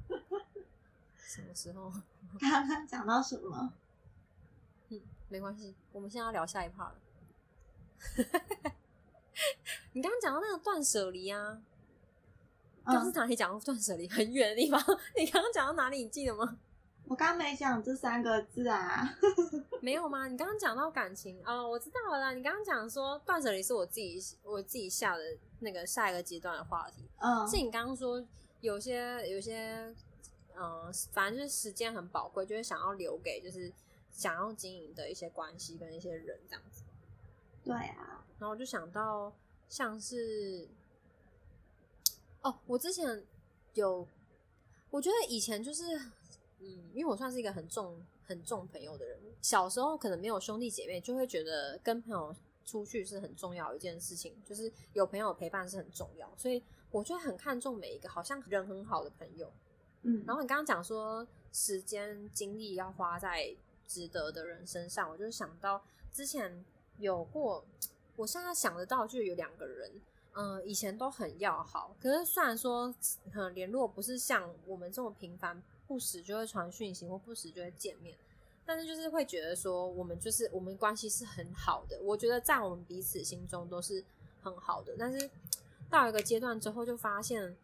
[1.17, 1.93] 什么时候？
[2.39, 3.73] 刚刚讲到什么？
[5.35, 6.95] 没关系，我们现在要聊下一 part 了。
[9.93, 11.61] 你刚刚讲到那个断舍离啊，
[12.85, 14.09] 刚是哪里讲到断舍离？
[14.09, 14.81] 很远的地方。
[15.19, 16.05] 你刚刚讲到哪里？
[16.05, 16.57] 你记得吗？
[17.09, 19.13] 我刚没讲这三个字啊，
[19.83, 20.29] 没有吗？
[20.29, 22.33] 你刚刚讲到感情哦，我知道了。
[22.33, 27.03] 你刚刚讲说断舍离是我自己我自己下的那个下一个阶段的话题。
[27.19, 28.25] 嗯，是你刚刚说
[28.61, 29.93] 有些有些
[30.57, 33.73] 嗯，反正就是时间很宝贵，就是想要留给就是。
[34.15, 36.85] 想要经营的一些关系跟一些人这样子，
[37.65, 39.35] 对啊，然后我就想到
[39.69, 40.69] 像是，
[42.43, 43.25] 哦，我之前
[43.75, 44.07] 有，
[44.91, 45.97] 我觉得以前就是，
[46.61, 52.33] 嗯，因为我算是一个很重很重朋友的人，小时候可能没有兄弟姐妹，就会觉得跟朋友
[52.65, 56.63] 出去是很重要一件事情，就是有朋友陪伴是很重要，所以
[56.93, 59.53] 我就很看重每一个好像人很好的朋友。
[60.03, 63.57] 嗯，然后你刚刚讲说时间精力要花在
[63.87, 65.83] 值得的人身上，我就想到
[66.13, 66.65] 之前
[66.99, 67.65] 有过，
[68.17, 69.91] 我现在想得到就有两个人，
[70.35, 72.95] 嗯、以前都很要好，可是虽然说
[73.33, 78.17] 嗯联络不是像我们这么频繁，不时就会传讯息或不时就会见面，
[78.65, 84.03] 但是就是会觉得说我们就是我们关系是很好的，我觉得在我们彼此心中都是
[84.43, 85.31] 很好的，但是
[85.91, 87.57] 到一个阶段之后就发现，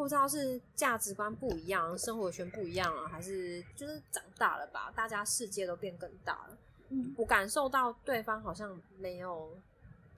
[0.00, 6.56] 不知道是价值观不一样，生活圈不一样啊，还是就是长大了吧，大家世界都变更大了。
[6.88, 9.54] 嗯我感受到对方好像没有，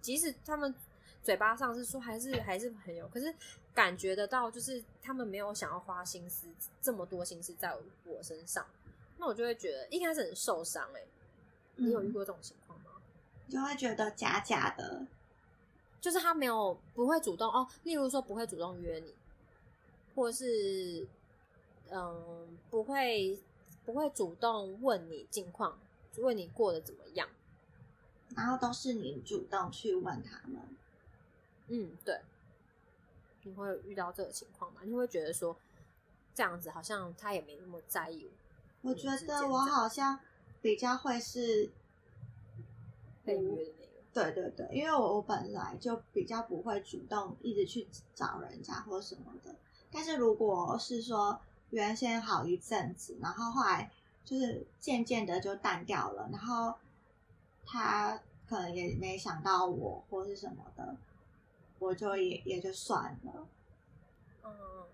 [0.00, 0.72] 即使他们
[1.24, 3.34] 嘴巴上是说还是还是朋友，可是
[3.74, 6.46] 感觉得到就是他们没有想要花心思
[6.80, 7.74] 这么多心思在
[8.04, 8.64] 我身上，
[9.18, 11.02] 那我就会觉得一开始很受伤哎、
[11.74, 12.92] 你有遇嗯过这种情况吗？
[13.48, 15.04] 就会觉得假假的，
[16.00, 19.12] 就是他没有不会主动哦，例如说不会主动约你，
[20.14, 21.06] 或是
[21.90, 23.38] 嗯不会
[23.84, 25.78] 不会主动问你近况，
[26.18, 27.28] 问你过得怎么样。
[28.36, 30.60] 然后都是你主动去问他们。
[31.68, 32.20] 嗯，对，
[33.42, 34.80] 你会遇到这个情况吗？
[34.84, 35.56] 你会觉得说
[36.34, 38.30] 这样子好像他也没那么在意
[38.80, 40.18] 我我觉得我好像
[40.60, 41.70] 比较会是，
[43.24, 43.92] 被约的那个。
[44.12, 49.54] 对对对，因为我我本来就比较不会主动一直去找人家或什么的。
[49.92, 51.38] 但是如果是说
[51.70, 53.90] 原先好一阵子，然后后来
[54.24, 56.74] 就是渐渐的就淡掉了，然后
[57.66, 60.96] 他可能也没想到我或是什么的，
[61.78, 63.46] 我就也也就算了。
[64.44, 64.84] 嗯，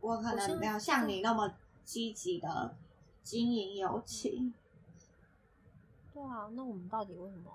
[0.00, 1.54] 我可能没有像你那么
[1.84, 2.74] 积极的
[3.22, 4.52] 经营友情。
[6.12, 7.52] 对啊，那我们到底为什么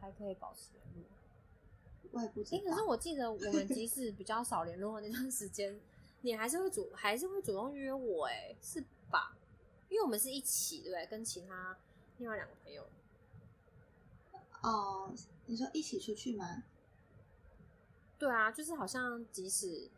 [0.00, 1.15] 还可以保持联络？
[2.16, 5.78] 我也不知哎、可是，我记得我们即使比较少联络的那段时间，
[6.22, 9.36] 你还是会主还是会主动约我、哎，是吧？
[9.90, 11.06] 因为我们是一起，对不对？
[11.06, 11.76] 跟其他
[12.16, 12.88] 另外两个朋友，
[14.62, 15.12] 哦，
[15.44, 16.64] 你说一起出去吗？
[18.18, 19.90] 对啊，就是好像即使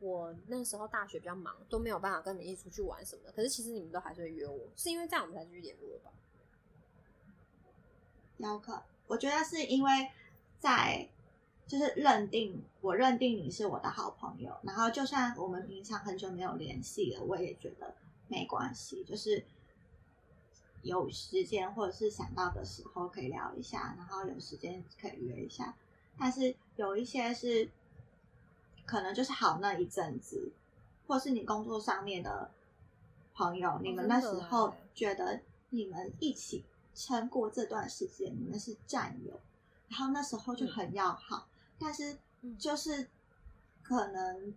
[0.00, 6.10] 我那时候大学比较忙，都没有办法跟你们一起出去玩什么的，可是其实你们都还是会约我，是因为这样我们才继续联络的吧？
[8.38, 10.10] 有可，我觉得是因为
[10.58, 11.08] 在
[11.66, 17.94] 就是认定我认定你是我的好朋友，然后就算我们平常很久没有联系了，我也觉得
[18.28, 19.44] 没关系，就是
[20.82, 25.74] 有时间或者是想到的时候可以聊一下，然后有时间可以约一下。
[26.18, 27.68] 但是有一些是
[28.86, 30.52] 可能就是好那一阵子，
[31.06, 32.50] 或是你工作上面的
[33.34, 35.40] 朋友，你们那时候觉得
[35.70, 36.64] 你们一起
[36.94, 39.38] 撑过这段时间，你们是战友，
[39.88, 41.48] 然后那时候就很要好，
[41.78, 43.08] 但是嗯就是
[43.82, 44.54] 可能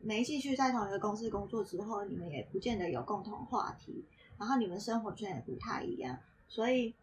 [0.00, 4.04] 没继续在同一个公司工作之后，你们也不见得有共同话题，
[4.38, 6.18] 然后你们生活圈也不太一样，
[6.48, 6.94] 所以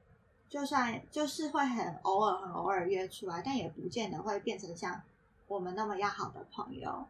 [0.49, 5.01] 就算就是会很偶尔很偶尔约出来，但也不见得会变成像
[5.47, 7.07] 我们那么要好的朋友。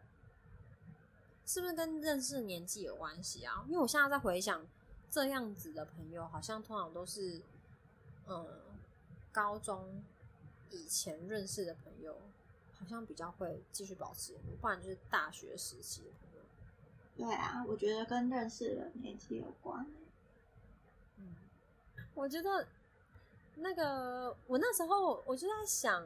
[1.45, 3.65] 是不是跟认识年纪有关系啊？
[3.67, 4.61] 因为我现在在回想，
[5.09, 7.41] 这样子的朋友好像通常都是，
[8.27, 8.45] 嗯，
[9.31, 10.03] 高中
[10.71, 12.15] 以前认识的朋友，
[12.79, 17.27] 好像比较会继续保持联络，不然就是大学时期的朋友。
[17.27, 19.85] 对啊，我觉得跟认识的年纪有关。
[21.17, 21.35] 嗯，
[22.15, 22.65] 我觉得
[23.55, 26.05] 那个我那时候我就在想，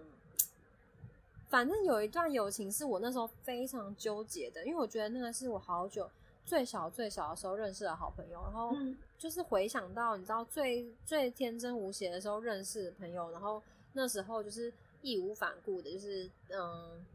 [1.50, 6.10] 反正有一段友情是我那时候非常纠结的，因为我觉得那个是我好久
[6.46, 13.62] 最小最小的时候认识的好朋友，然后嗯就是回想到你知道最最天真无邪的时候认识的朋友，然后
[13.94, 14.72] 那时候就是
[15.02, 17.06] 义无反顾的，就是嗯。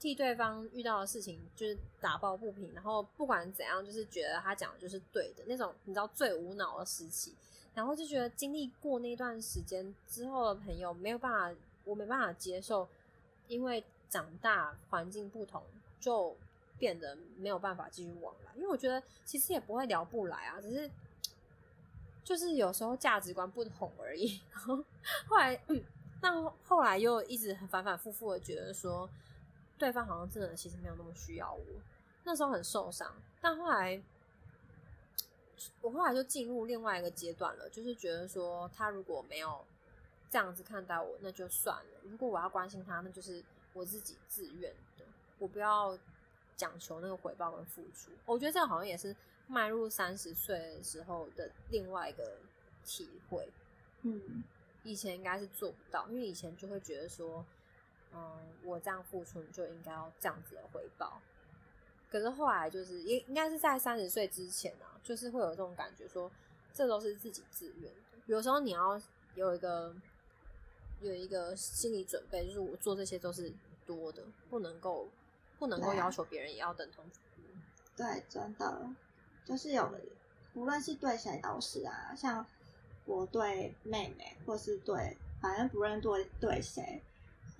[0.00, 7.32] 替对方遇到的事情就是打抱不平，然后不管怎样，就是觉得他讲的就是对的那种，你知道最无脑的时期，
[7.74, 12.86] 然后就觉得经历过那段时间之后的朋友没有办法，我没办法接受，
[13.48, 15.62] 因为长大环境不同，
[15.98, 16.36] 就
[16.78, 18.52] 变得没有办法继续往来。
[18.56, 20.90] 因为我觉得其实也不会聊不来啊，只是
[22.24, 24.40] 就是有时候价值观不同而已。
[24.50, 24.82] 然后
[25.28, 25.80] 后来，嗯，
[26.20, 29.08] 但后来又一直反反复复的觉得说，
[29.78, 31.62] 对方好像真的其实没有那么需要我。
[32.24, 34.02] 那时候很受伤，但后来
[35.82, 39.62] 我后来就进入另外一个阶段了，就是觉得说他如果没有
[40.30, 42.00] 这样子看待我，那就算了。
[42.02, 43.44] 如果我要关心他，那就是
[43.74, 45.04] 我自己自愿的，
[45.38, 45.96] 我不要
[46.56, 48.10] 讲求那个回报跟付出。
[48.24, 49.14] 我觉得这个好像也是
[49.46, 52.38] 迈入三十岁的时候的另外一个
[52.84, 53.48] 体会。
[54.02, 54.42] 嗯，
[54.82, 57.44] 以前应该是做不到，因为以前就会觉得说，
[58.12, 61.20] 嗯，我这样付出，你就应该要这样子的回报。
[62.10, 66.30] 可是后来就是，应应该是在三十岁之前啊，就是会有这种感觉，说
[66.72, 68.18] 这都是自己自愿的。
[68.26, 69.00] 有时候你要
[69.34, 69.94] 有一个
[71.00, 73.52] 有一个心理准备，就是我做这些都是
[73.84, 75.08] 多的，不能够
[75.58, 77.04] 不能够要求别人也要等同。
[77.96, 78.90] 对，真的
[79.44, 79.90] 就是有，
[80.54, 82.44] 无论是对谁都是啊，像
[83.04, 87.02] 我对妹妹，或是对，反正不论对对谁，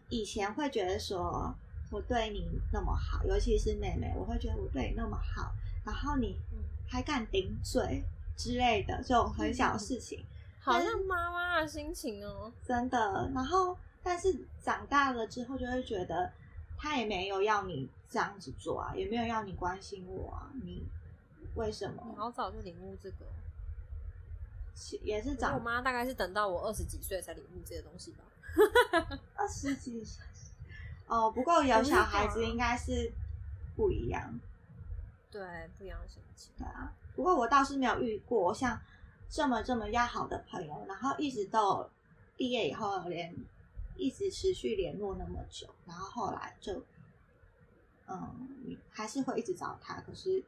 [0.08, 1.54] 以前会觉得说
[1.90, 5.52] 我对你那么好，尤其是妹妹，我会觉得我对你那么好，
[5.84, 6.58] 然后你嗯，
[6.88, 8.02] 还敢顶嘴
[8.36, 10.24] 之类的这种很小的事情，
[10.60, 12.50] 好像妈妈的心情哦。
[12.64, 13.30] 真的。
[13.34, 16.32] 然后，但是长大了之后，就会觉得
[16.78, 20.82] 他也没有要你这样子做啊，也没有要你关心我啊，你
[21.54, 22.14] 为什你么？
[22.16, 23.26] 好早就领悟这个，
[25.02, 28.24] 也是我妈大概是等到我二十几岁才领悟这些东西吧。
[29.34, 30.24] 二十几岁
[31.06, 33.12] 哦，不过有小孩子应该是
[33.76, 34.40] 不一样，
[35.30, 36.50] 对，不一样的心情。
[36.56, 36.92] 对啊。
[37.14, 38.80] 不过我倒是没有遇过像
[39.28, 41.88] 这么这么要好的朋友，然后一直到
[42.36, 43.32] 毕业以后连
[43.96, 46.82] 一直持续联络那么久，然后后来就
[48.08, 50.42] 嗯，还是会一直找他，可是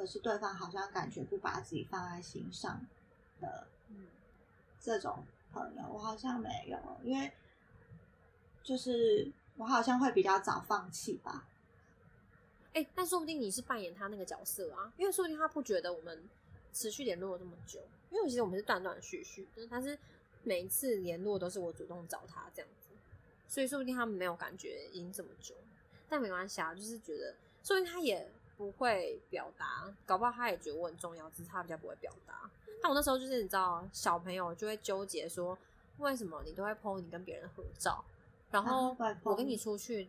[0.00, 2.80] 可是对方好像感觉不把自己放在心上
[3.38, 4.06] 的嗯，
[4.80, 5.22] 这种
[5.52, 7.30] 朋友，我好像没有，因为
[8.62, 11.46] 就是我好像会比较早放弃吧。
[12.72, 16.26] 哎、但说不定你是扮演他那个角色啊，因为说不定他不觉得我们
[16.72, 19.98] 持续联络了这么久，因为其实我们是断断续续，但是
[20.44, 22.88] 每一次联络都是我主动找他这样子，
[23.46, 25.54] 所以说不定他们没有感觉已经这么久，
[26.08, 28.26] 但没关系啊，就是觉得，说不定他也
[28.60, 32.50] 不会表达，搞不好他也觉得我很重要，只是他比较不会表达。
[32.82, 35.56] 但我那时候就是你知道，小朋友就会纠结说，
[35.96, 38.04] 为什么你都会 po 你跟别人的合照，
[38.50, 40.06] 然后我跟你出去，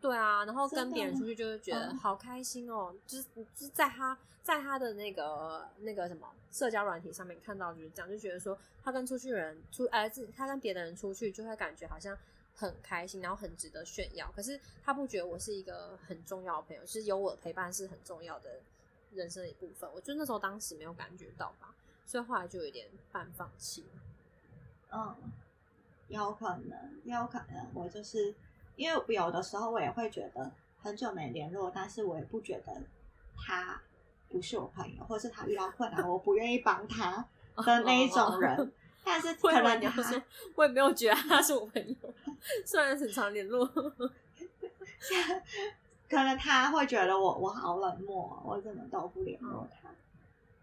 [0.00, 12.18] 对啊，然后跟别人出去就会觉得嗯好开心哦，就是就是在他在他的那个那个什么社交软体上面看到就是这样，就觉得说他跟出去人出哎自他跟别的人出去就会感觉好像
[12.60, 14.30] 很开心，然后很值得炫耀。
[14.36, 18.60] 可是他不觉得我是一个很重要的朋友，就是有我的陪伴是很重要的
[19.12, 19.88] 人生的一部分。
[19.94, 23.86] 我就那时候当时没有感觉到吧，所以后来就有点半放弃。
[24.90, 25.16] 嗯，
[26.08, 28.34] 有可能，也有可能，我就是
[28.76, 30.52] 因为有的时候我也会觉得
[30.82, 32.82] 很久没联络，但是我也不觉得
[33.36, 33.80] 他
[34.28, 38.72] 不是我朋友，或是他遇到困难我不愿意帮他的那一种人。
[39.04, 40.22] 但是 会可能他你要说，
[40.54, 42.14] 我也没有觉得他是我朋友，
[42.66, 43.66] 虽然很常联络。
[46.08, 49.88] 可能他会觉得我我好冷漠，我怎么都不联络他，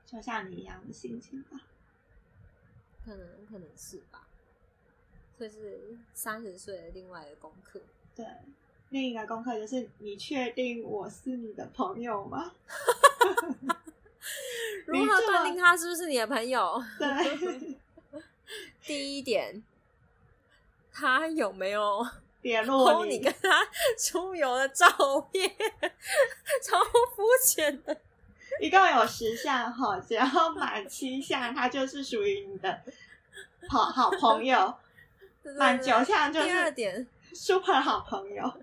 [0.05, 1.61] 就像你一样的心情吧。
[3.05, 4.27] 可能可能是吧，
[5.39, 7.79] 这是三十岁的另外一个功课。
[8.13, 8.25] 对，
[8.89, 12.51] 另一个功课就是你确定我是你的朋友吗？
[14.85, 16.83] 如何断定他是不是你的朋友？
[16.99, 17.77] 对，
[18.83, 19.63] 第一点，
[20.93, 22.07] 他有没有
[22.41, 23.67] 联络 po 你跟他
[23.97, 24.87] 出游的照
[25.31, 25.49] 片？
[26.63, 26.83] 超
[27.15, 27.97] 肤浅的。
[28.59, 30.25] 一共有十项哈，只要
[30.55, 32.81] 满七项，他就是属于你的
[33.69, 34.73] 好好朋友；
[35.57, 38.53] 满九项就第二是点，super 好朋友。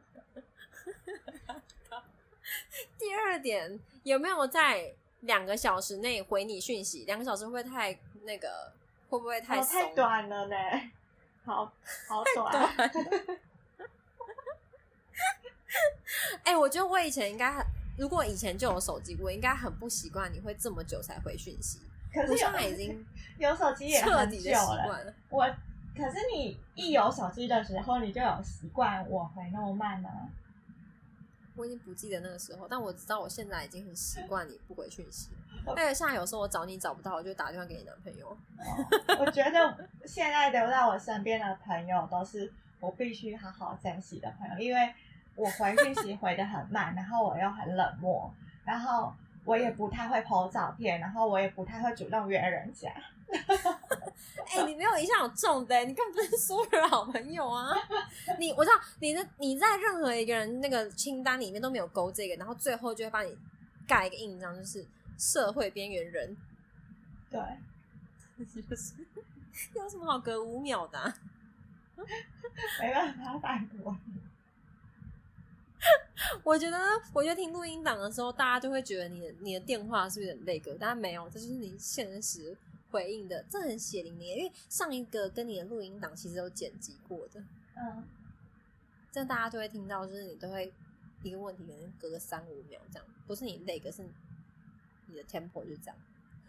[2.99, 7.05] 第二点，有没有在两个小时内回你讯息？
[7.05, 8.73] 两个小时会不会太那个？
[9.15, 10.57] 会不会太哦，太短了呢，
[11.45, 11.73] 好
[12.09, 12.69] 好短。
[16.45, 17.65] 哎、我觉得我以前应该很，
[17.99, 21.81] 如果以前就有手机，我应该很不习惯你会这么久才回讯息。
[22.13, 23.07] 可是现在已有经
[23.39, 25.15] 有手机也很久彻底的习了，惯了。
[25.31, 25.45] 我
[25.97, 30.09] 可是你一有手机的时候，你就有习惯我回那么慢呢、
[31.57, 35.31] 我已经不记得那个时候，但我知道我现在已经很习惯你不回讯息。
[35.67, 38.37] 而且像有时候我找你找不到，我就打电话给你男朋友。
[39.19, 44.93] 我觉得现在留在我身边的朋友都是我必须好好珍惜的朋友，因为
[45.37, 48.31] 我回讯息回的很慢，然后我又很冷漠，
[48.65, 52.93] 然后我也不太会 po 照片，然后我也不太会主动约人家。
[54.47, 57.73] 哎、你没有一项有中的、你根本不是所有人好朋友啊！
[58.39, 63.37] 你我知道你的你在任何一个人那个清单里面都没有勾这个，然后最后就会帮你
[63.87, 64.87] 盖一个印章，就是
[65.19, 66.37] 社会边缘人，
[67.31, 67.41] 对，
[68.63, 68.95] 就是
[69.75, 71.17] 有什么好隔五秒的、啊？
[72.81, 74.15] 没办法反驳你。
[76.43, 76.79] 我觉得，
[77.13, 82.57] 我觉得听录音档的时候，大家就会觉得你的你的电话是不是有点那个，但没有，这就是你现实
[82.95, 87.41] 回应的，这很血淋淋，因为上一个跟你的录音档其实有剪辑过的，
[87.75, 88.05] 嗯，
[89.11, 90.73] 这样大家就会听到，就是你都会
[91.25, 94.05] 一个问题可能隔个三五秒这样，不是你累，可是
[95.09, 95.97] 你的 tempo 就这样。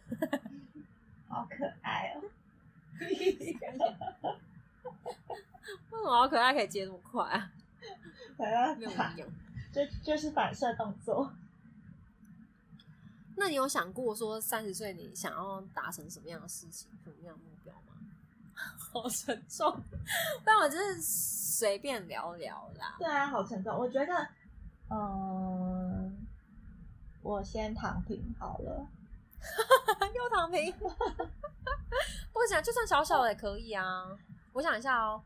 [1.27, 2.21] 好可爱哦。
[5.89, 7.51] 为什么好可爱可以接那么快啊？
[8.37, 9.27] 没办没有法一，样。
[9.73, 11.33] 这就是反射动作。
[13.37, 17.93] 那你有想过说三十岁你想要达成什么样的事情，什么样的目标吗？
[18.77, 19.77] 好沉重，
[20.45, 22.95] 但我就是随便聊聊啦。
[22.97, 23.77] 对啊，好沉重。
[23.77, 24.27] 我觉得，
[24.89, 26.25] 嗯，
[27.21, 28.87] 我先躺平好了。
[30.15, 30.73] 又躺平，
[32.33, 34.05] 不想就算小小的也可以啊。
[34.53, 35.21] 我想一下哦，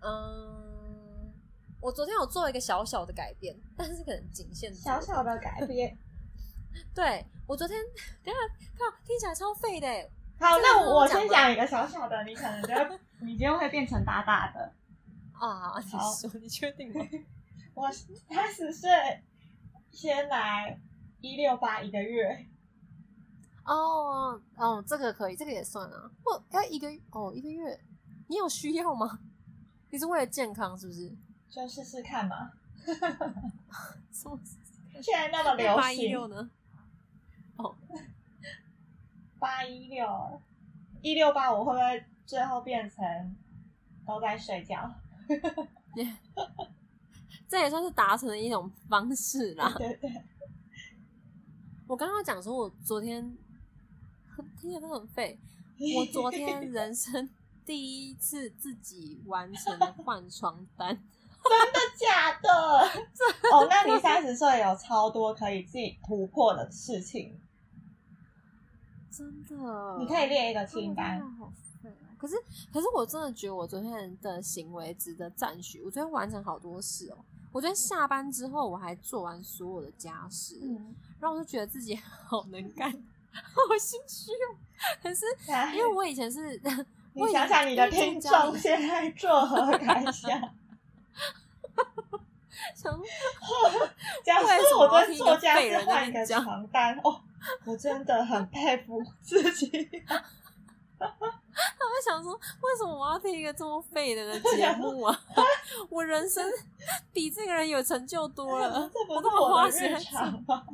[0.00, 1.32] 嗯，
[1.80, 5.98] 我昨天有做一个小小的改变，但是可能仅限小小的改变。
[6.94, 7.78] 对我昨天，
[8.22, 8.40] 等下
[8.78, 10.10] 靠，听起来超废的欸。
[10.38, 14.72] 好，那我先讲一个小小的，你可能就会，你就会变成大大的。
[15.32, 17.04] 啊，你好说，你确定吗？
[17.74, 18.90] 我三十岁，
[19.90, 20.80] 先来
[21.20, 22.46] 一六八一个月。
[23.64, 26.10] 哦哦，这个可以，这个也算啊。
[26.24, 27.78] 我要一个哦，一个月，
[28.28, 29.18] 你有需要吗？
[29.90, 31.14] 你是为了健康是不是？
[31.50, 32.52] 就试试看嘛。
[34.12, 34.38] 什么
[35.02, 36.50] 现在那么流八一六行，呢？
[37.56, 37.74] 哦，
[39.38, 40.40] 八一六
[41.02, 43.36] 一六八，我会不会最后变成
[44.06, 44.92] 都在睡觉？
[47.48, 49.72] 这也算是达成的一种方式啦。
[49.78, 50.10] 对对，
[51.86, 53.36] 我刚刚讲说，我昨天
[54.60, 55.38] 听起来都很废。
[55.96, 57.28] 我昨天人生
[57.64, 60.96] 第一次自己完成了换床单，真
[61.72, 62.48] 的假的。
[63.52, 67.38] 哦，那你三十岁有超多可以自己突破的事情，
[69.16, 69.96] 真的。
[69.98, 71.28] 你可以列一个清单真。
[71.28, 71.52] 的好
[71.82, 72.36] 废哦可是，
[72.72, 75.80] 可是我真的觉得我昨天的行为值得赞许。
[75.82, 77.18] 我昨天完成好多事哦。
[77.52, 84.56] 我昨天下班之后，我还做完所有的家事，嗯，然后我就觉得自己好能干，好心虚哦。
[85.02, 85.24] 可是
[85.74, 86.60] 因为我以前是，
[87.14, 90.38] 你想想你的听众现在作何感想？
[94.24, 97.20] 假 为什设我在做家事换一个床单，哦，
[97.64, 99.88] 我真的很佩服自己。
[100.98, 105.18] 我想说，为什么我要听一个这么废的的节目啊？
[105.90, 106.44] 我人生
[107.12, 110.64] 比这个人有成就多了，这不是我干嘛花我的日时间常吗？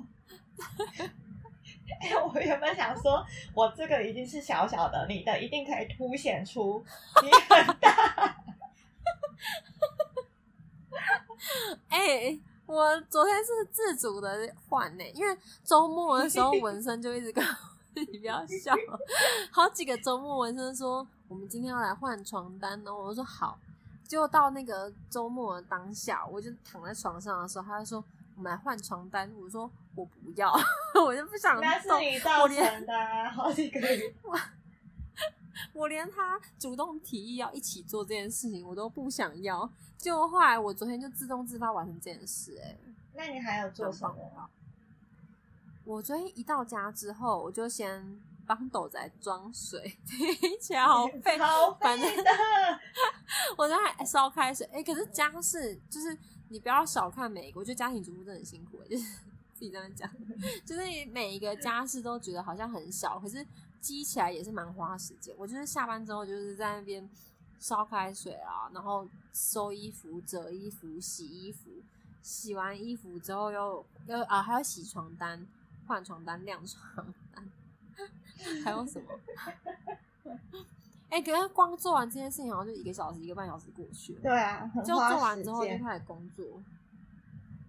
[2.01, 6.85] 哎、我原本想说，我这个已经是小小的，你的一定可以凸显出
[7.23, 8.37] 你很大。
[11.89, 12.39] 哎、
[12.73, 17.51] 我昨天是自主的换呢、因为周末的时候纹身就一直跟我
[17.95, 18.75] 你不要笑，
[19.51, 23.59] 好几个周末纹身说我们今天要来换床单哦，我说好，
[24.09, 28.03] 就到那个周末的当下，我就躺在床上的时候，他就说
[28.37, 30.51] 我们来换床单，我说我不要，
[31.05, 33.81] 我就不想那是你造我连成的、好几个
[34.23, 34.39] 我。
[35.75, 39.71] 我连他主动提议要一起做这件事情，我都不想要。
[40.03, 42.77] 结果后来我昨天就自动自发完成这件事、哎，
[43.15, 44.51] 那你还有做什么？
[45.85, 51.39] 我昨天一到家之后，我就先帮斗仔装水， 听起来好废。
[51.39, 52.31] 好反正废的。
[53.57, 59.05] 我就还烧开水，哎、可是家事就是你不要小看每一个，我觉得家庭主妇真的很辛苦、哎，就是
[59.55, 60.11] 自己这样讲，
[60.67, 60.83] 就是
[61.13, 63.47] 每一个家事都觉得好像很小，可是
[63.81, 65.33] 积起来也是蛮花时间。
[65.39, 67.09] 我就是下班之后就是在那边
[67.63, 71.71] 烧开水啊，然后收衣服、折衣服、洗衣服，
[72.21, 75.47] 洗完衣服之后又又啊还要洗床单、
[75.87, 77.49] 换床单、晾床单，
[78.65, 80.37] 还有什么？
[81.09, 84.21] 哎、可是光做完这件事情，好像就一个小时、一个半小时过去了。
[84.23, 86.45] 对啊，就做完之后就开始工作，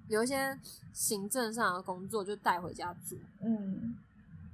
[0.07, 0.57] 有一些
[0.91, 3.95] 行政上的工作就带回家做，嗯，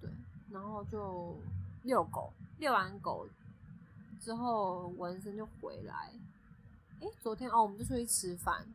[0.02, 0.10] 对，
[0.52, 1.38] 然后就
[1.84, 3.26] 遛狗，遛完狗
[4.20, 6.12] 之后纹身就回来。
[7.02, 8.66] 哎，昨天哦，我们就出去吃饭，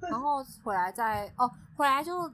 [0.00, 2.30] 然后回来再哦，回来就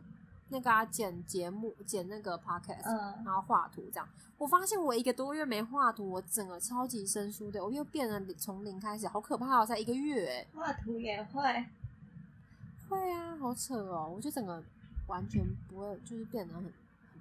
[0.48, 4.08] 那个、啊、剪节目，剪那个 podcast，、嗯然后画图这样。
[4.36, 9.66] 我发现我一个多月没画图，我整个超级生疏的，我又变得从零开始，好可怕哦！
[9.66, 10.46] 才一个月哎。
[10.54, 11.66] 画图也会。
[12.88, 14.12] 会啊，好扯哦！
[14.14, 14.62] 我就整个
[15.06, 16.72] 完全不会，就是变得很很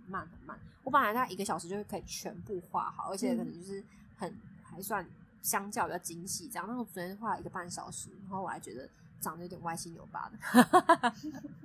[0.08, 0.60] 慢很慢。
[0.84, 3.82] 我本来在一个小时就可以全部画好，而且可能就是
[4.18, 4.36] 很
[4.74, 5.06] 还算
[5.42, 6.66] 相较比较精细这样。
[6.68, 8.90] 但我昨天画了一个半小时，然后我还觉得
[9.22, 11.14] 长得有点歪七扭八的。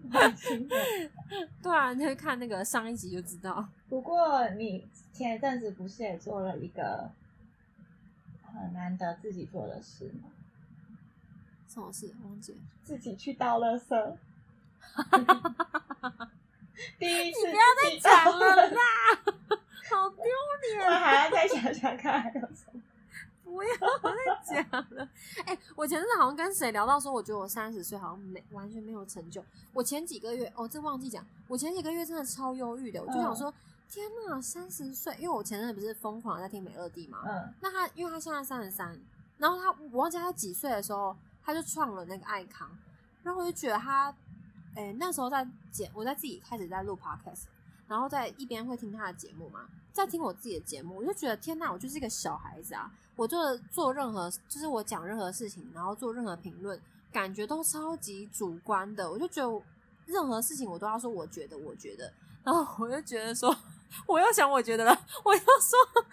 [0.09, 0.77] 蛮新的
[1.63, 3.69] 对啊，你会看那个上一集就知道。
[3.89, 7.11] 不过你前一阵子不是也做了一个
[8.45, 10.29] 很难得自己做的事吗？
[11.69, 12.15] 什么事？
[12.25, 12.59] 忘记了。
[12.85, 14.17] 自己去倒垃圾。
[16.99, 18.81] 第一次你不要再讲了啦，
[19.91, 20.25] 好丢
[20.63, 21.01] 脸我脸！
[21.01, 22.81] 还要再想想看还有什么。
[23.51, 25.09] 不要再讲了。
[25.45, 29.43] 哎、我前阵子好像跟谁聊到说，我觉得我三十岁好像没完全没有成就。
[29.73, 33.03] 我前几个月，哦，这忘记讲，我前几个月真的超忧郁的。
[33.03, 33.53] 我就想说，
[33.91, 38.99] 天呐，三十岁，因为我前阵子不是疯狂在听美乐蒂嘛，嗯那他因为他现在三十三，
[39.39, 42.71] 然后他我忘记他几岁的时候，他就创了那个爱康，
[43.23, 44.15] 然后我就觉得他，
[44.75, 47.45] 哎、那时候在剪，我在自己开始在录 podcast，
[47.89, 52.91] 然后在一边会听他的节目嘛，在听我自己的节目，我就觉得天呐，我就是一个小孩子啊！
[53.17, 56.81] 我做做任何，就是我讲任何事情，然后做任何评论，
[57.11, 59.65] 感觉都超级主观的，我就觉得
[60.07, 62.13] 任何事情我都要说我觉得，我觉得，
[62.45, 63.57] 然后我就觉得说，
[64.07, 66.05] 我要想我觉得了，我要说，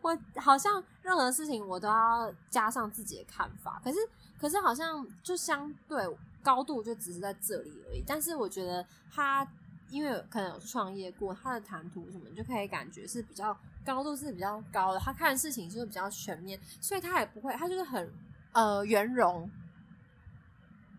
[0.00, 3.98] 我好像任何事情我都要加上自己的看法，可是
[4.40, 8.02] 可是好像就相对高度就只是在这里而已。
[8.06, 9.46] 但是我觉得他
[9.90, 18.12] 因为可能有创业过，他的谈吐什么，你就可以感觉是比较高度是比较高的，他看事情就是比较全面，所以他也不会，他就是很
[18.52, 19.48] 呃圆融，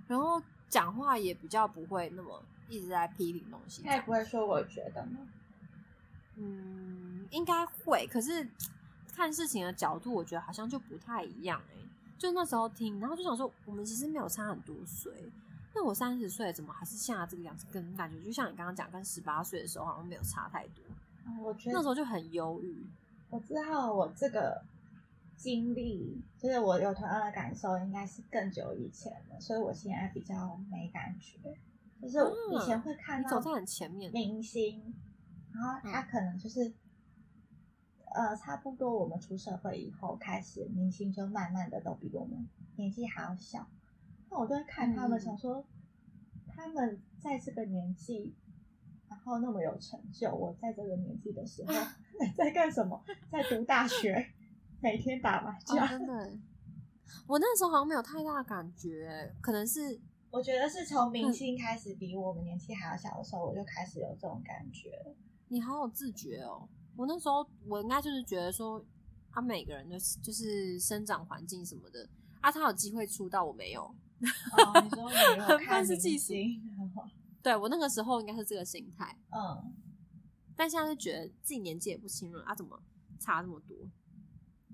[0.08, 3.84] 然后讲话也比较不会那么一直在批评东西。
[3.84, 5.20] 他也不会说我觉得吗？
[6.36, 8.48] 嗯，应该会，可是
[9.14, 11.76] 看事情的角度，我觉得好像就不太一样哎、
[12.18, 15.12] 就那时候听，然后就想说，我们其实没有差很多岁。
[15.80, 17.68] 那我三十岁怎么还是现在这个样子？
[17.72, 20.84] 跟感觉就像你刚刚讲，跟十八岁的时候好像没有差太多。
[21.28, 22.84] 嗯我觉得那时候就很忧郁。
[23.30, 24.64] 我知道我这个
[25.36, 31.38] 经历，就是我有同样的感受，应该是更久以前了，所以我现在比较没感觉。
[32.02, 32.18] 就是
[32.52, 34.96] 以前会看到你走在很前面，明星，
[35.54, 36.74] 然后他可能就是，
[38.16, 42.48] 呃，差不多我们出社会以后开始，明星就慢慢的都比我们
[42.78, 43.68] 年纪还要小。
[44.30, 45.66] 那我都会看他们，嗯想说，
[46.48, 48.36] 他们在这个年纪，
[49.10, 51.74] 然后那么有成就，我在这个年纪的时候
[52.36, 53.04] 在干什么？
[53.32, 54.34] 在读大学，
[54.82, 55.88] 每天打麻哦，将。
[55.88, 56.40] 真的欸。
[57.26, 60.00] 我那时候好像没有太大的感觉，可能是
[60.30, 65.16] 我觉得是从明星开始，比我们年纪还要小的时候，我就开始有这种感觉了。
[65.48, 66.68] 你好有自觉哦。
[66.98, 68.84] 我那时候我应该就是觉得说，
[69.32, 72.10] 他每个人就是就是生长环境什么的，
[72.42, 73.96] 啊，他有机会出道，我没有。
[74.22, 76.62] 哦，你说你有很看明愤世嫉俗星？
[77.44, 79.74] 对我那个时候应该是这个心态，嗯，
[80.56, 82.82] 但现在就觉得自己年纪也不轻了啊，怎么
[83.20, 83.76] 差这么多？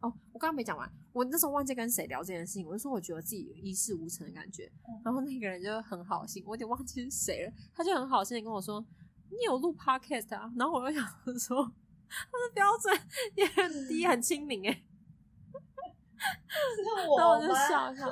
[0.02, 8.84] 哦，我刚刚没讲完，我那时候忘记跟谁聊这件事情，我就说我觉得自己有一事无成的感觉，嗯然后那个人就很好心，我有点忘记是谁了，他就很好心的跟我说
[9.30, 11.06] ：“你有录 podcast 啊？”然后我又想
[11.40, 11.64] 说，
[12.10, 13.00] 他的标准
[13.36, 14.74] 也很低，很 亲民哎，
[15.44, 16.84] 是
[17.18, 17.54] 然后我就？
[17.54, 18.06] 笑笑，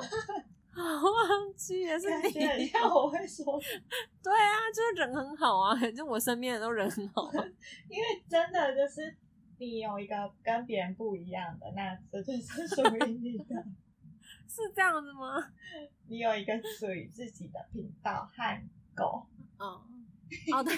[0.76, 3.60] 忘记了是感觉很你，像我会说，
[4.22, 7.32] 对啊，就是人很好啊，就我身边的都人很好啊。
[7.88, 9.14] 因为真的就是
[9.58, 13.64] 你有一个跟别人不一样的，那这就是属于你的。
[14.48, 15.50] 是这样子吗？
[16.08, 18.62] 你有一个属于自己的频道和
[18.94, 19.26] 狗，
[19.58, 19.66] 嗯，
[20.54, 20.76] 哦对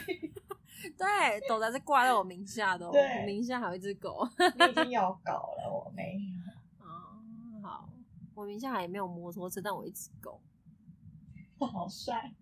[0.96, 2.94] 对，狗仔是挂在我名下的、我
[3.26, 4.28] 名下还有一只狗。
[4.56, 6.53] 你已经有狗了，我没有。
[8.34, 10.40] 我名下也没有摩托车，但我一只狗。
[11.58, 12.34] 好帅！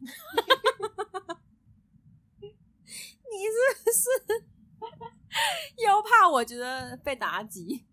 [2.40, 4.08] 你是不是
[5.76, 7.84] 又怕我觉得被打击，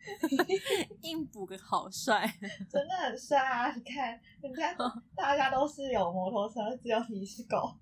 [1.01, 2.37] 硬补个好帅？
[2.69, 3.73] 真的很帅啊！
[3.73, 4.73] 你看，人家
[5.15, 7.77] 大家都是有摩托车，只有你是狗。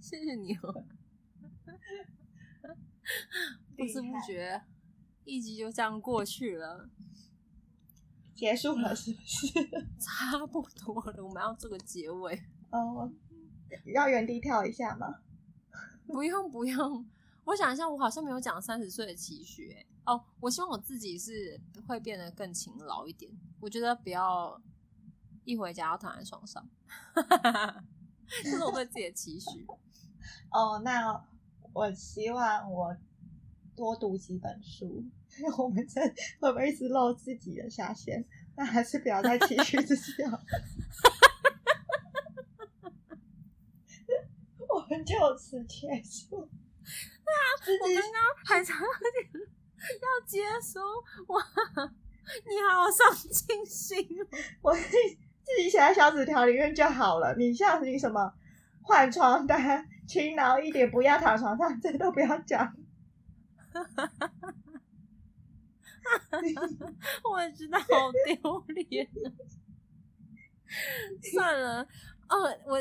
[0.00, 0.84] 谢谢你哦。
[3.76, 4.62] 不知不觉，
[5.24, 6.88] 一集就这样过去了，
[8.40, 9.48] 结束了是不是？
[10.00, 11.22] 差不多了。
[11.22, 12.42] 我们要做个结尾。
[12.70, 13.12] 哦，
[13.92, 15.16] 要原地跳一下吗？
[16.06, 17.06] 不用不用，
[17.44, 19.86] 我想一下，我好像没有讲三十岁的期许、欸。
[20.06, 23.30] 哦，我希望我自己是会变得更勤劳一点。
[23.60, 24.58] 我觉得不要
[25.44, 26.66] 一回家要躺在床上，
[28.42, 29.66] 这是我对自己的期许。
[30.50, 31.22] 哦，那
[31.74, 32.96] 我希望我
[33.76, 35.04] 多读几本书。
[35.58, 36.00] 我们这
[36.40, 38.24] 会不会一直漏自己的下限？
[38.56, 40.40] 那还是不要再期许自己了。
[44.68, 46.48] 我们就此结束。
[47.30, 47.32] 啊，
[47.64, 48.86] 自己我刚刚还差点
[50.02, 50.80] 要结束，
[51.32, 51.40] 哇，
[52.44, 54.26] 你好上进心哦！
[54.62, 57.34] 我自自己写在小纸条里面就好了。
[57.36, 58.32] 你像你什么
[58.82, 62.76] 换床单、勤劳一点，不要躺床上，这都不要讲。
[67.30, 67.86] 我也知道，好
[68.26, 69.08] 丢脸。
[71.32, 71.82] 算了，
[72.28, 72.74] 哦，我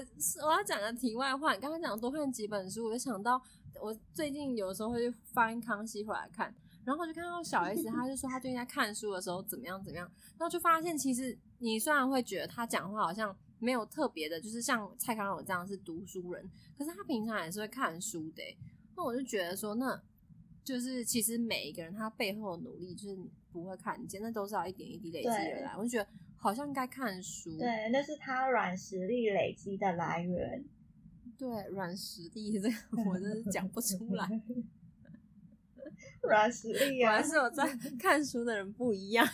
[0.45, 1.55] 我要讲个题外话。
[1.55, 3.41] 刚刚讲多看几本书，我就想到
[3.81, 6.53] 我最近有时候会去翻《康熙》回来看，
[6.85, 18.43] 然后就看到小 S，他就说他最近在看书的时候怎么样怎么样，然后就发现其实你虽然会觉得他讲话好像没有特别的，就是像蔡康永这样是读书人，可是他平常也是会看书的。
[18.95, 19.99] 那我就觉得说，那
[20.69, 25.73] 就是其实每一个人他背后的努力，就是你不会看见，那都是要一点一滴累积而来。
[25.75, 26.07] 我就觉得。
[26.41, 30.63] 好像该看书，对，那是他软实力累积的来源。
[31.37, 34.25] 对，软实力这个 我真是讲不出来。
[36.23, 37.67] 软实力啊，还是我在
[37.99, 39.27] 看书的人不一样。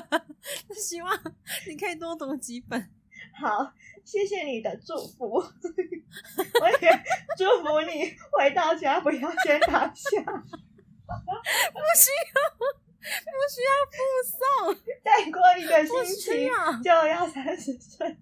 [0.76, 1.18] 希望
[1.66, 2.90] 你可以多读几本。
[3.32, 3.72] 好，
[4.04, 5.34] 谢谢你的祝福。
[6.60, 7.02] 我也
[7.36, 10.20] 祝福你回到家不要先躺下。
[10.20, 12.34] 不需要。
[13.04, 14.74] 不需要附送，
[15.04, 16.48] 再过一个星期
[16.82, 18.16] 就要三十岁。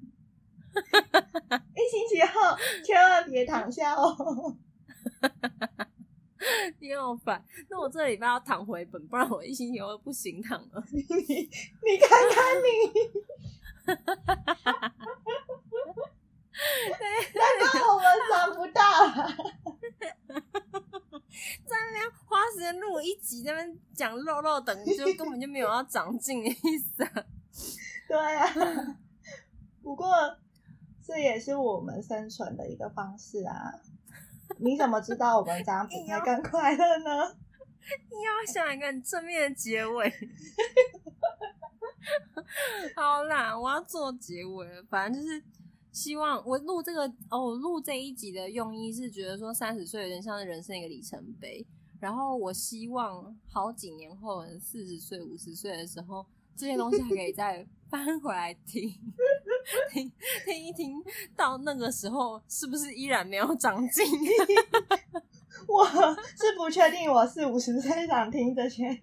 [1.77, 4.57] 一星期后千万别躺下哦。
[6.81, 10.85] 你好烦，那我这礼拜要躺回本，不然我一星期后不行躺了。
[10.91, 12.69] 你你看看你，
[17.35, 18.81] 难怪我们长不大。
[21.67, 27.05] 在那边花时间录一集，那边讲肉肉等，就根本就没有要长进的意思。
[28.07, 28.47] 对啊，
[29.83, 30.13] 不过
[31.05, 33.73] 这也是我们生存的一个方式啊。
[34.59, 37.35] 你怎么知道我们这样才更快乐呢？
[38.11, 40.13] 你要想一个很正面的结尾。
[42.95, 45.43] 好啦，我要做结尾了，反正就是。
[45.93, 51.65] 希望我录这个哦，录这一集的用意是觉得说三十岁有点像是人生一个里程碑，
[52.01, 56.25] 然后我希望好几年后四十岁、五十岁的时候，
[56.57, 58.91] 这些东西还可以再 翻回来听
[59.93, 60.11] 听
[60.47, 60.95] 听一听，
[61.37, 64.05] 到那个时候是不是依然没有长进？
[65.69, 68.99] 我是不确定，我是五十岁想听这些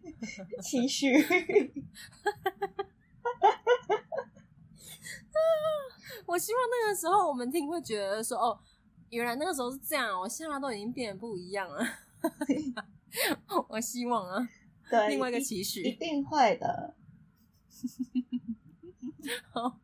[0.64, 1.14] 期许。
[6.30, 8.60] 我希望那个时候我们听会觉得说哦，
[9.10, 11.84] 原来那个时候是这样，我现在都已经变得不一样了。
[13.68, 14.48] 我希望啊，
[14.90, 16.94] 对，另外一个期许一定会的。
[19.52, 19.80] 好，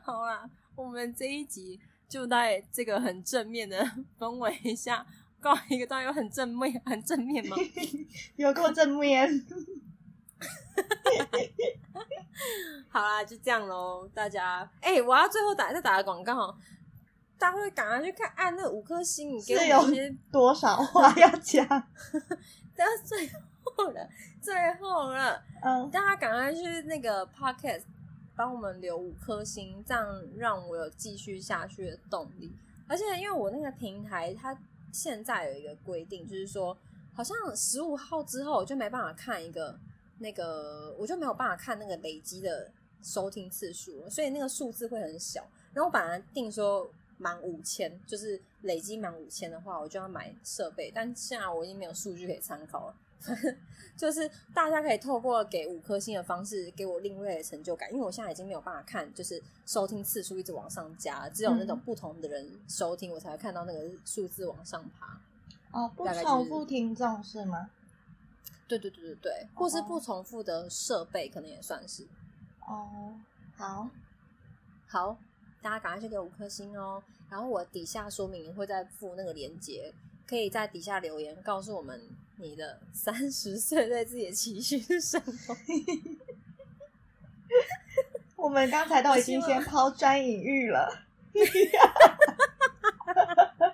[0.00, 1.78] 好啦，我们这一集
[2.08, 3.84] 就在这个很正面的
[4.18, 5.06] 氛围下，
[5.38, 7.56] 告一个段，有很正面，很正面吗？
[8.36, 9.28] 有够正面。
[12.88, 14.68] 好啦，就这样喽，大家。
[14.80, 16.56] 哎，我要最后打再打个广告，
[17.38, 19.86] 大家会赶快去看，按那五颗星，你给我
[20.32, 21.66] 多少话要讲？
[21.68, 23.30] 到最
[23.62, 24.08] 后了，
[24.40, 27.82] 最后了，嗯，大家赶快去那个 podcast
[28.34, 32.52] 帮我们留五颗星，这样让我有继续下去的动力。
[32.88, 34.56] 而且，因为我那个平台，它
[34.90, 36.76] 现在有一个规定，就是说，
[37.14, 39.78] 好像十五号之后就没办法看一个。
[40.20, 42.70] 那个我就没有办法看那个累积的
[43.02, 45.44] 收听次数，所以那个数字会很小。
[45.72, 50.92] 然后我本来定说满五千，就是累积满五千的话，我就要买设备。
[50.94, 52.94] 但现在我已经没有数据可以参考了，
[53.96, 65.20] 就是大家可以透过给五颗星的方式给我另类的成就感，因为我现在已经没有办法看，就是收听次数一直往上加，只有那种不同的人收听，我才会看到那个数字往上爬。
[65.72, 67.70] 哦，不重复听众是吗？
[68.70, 72.06] 对对对对对，或是不重复的设备，可能也算是。
[72.60, 73.12] 哦，
[73.56, 73.90] 好，
[74.86, 75.18] 好，
[75.60, 77.02] 大家赶快去给五颗星哦。
[77.28, 79.92] 然后我底下说明会再附那个链接，
[80.24, 82.00] 可以在底下留言告诉我们
[82.36, 85.34] 你的三十岁对自己的期许是什么。
[88.36, 91.02] 我们刚才都已经先抛砖引玉了。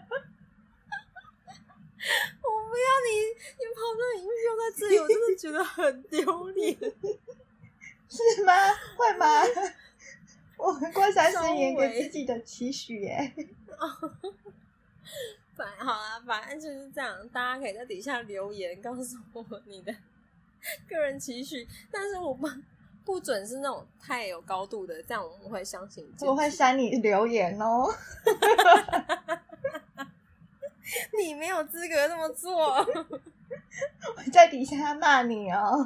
[2.76, 3.08] 不要你，
[3.56, 6.76] 你跑那音乐用在这里，我真的觉得很丢脸，
[8.06, 8.52] 是吗？
[8.98, 9.42] 会吗？
[10.58, 13.32] 我们过三十年给自己的期许耶。
[15.56, 19.94] 反好啊，反正就是这样，大家可以在底下留言告诉我你的
[20.86, 22.46] 个人期许，但是我不
[23.06, 26.06] 不准是那种太有高度的，这样我们会相信。
[26.20, 27.90] 我会删你留言哦。
[31.18, 35.84] 你没有资格这么做，我在底下骂你哦。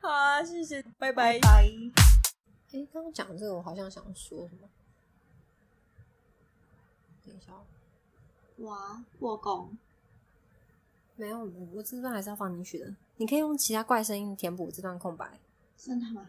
[0.00, 1.38] 好啊，谢谢，拜拜。
[1.38, 1.70] 哎，
[2.92, 4.68] 刚刚讲这个，我好像想说什么？
[7.26, 7.52] 等一下，
[8.58, 9.76] 哇，破功。
[11.16, 12.94] 没有，我这段还是要放进去的。
[13.16, 15.38] 你可以用其他怪声音填补这段空白。
[15.76, 16.26] 真的吗？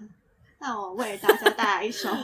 [0.59, 2.09] 那我为大家带来一首。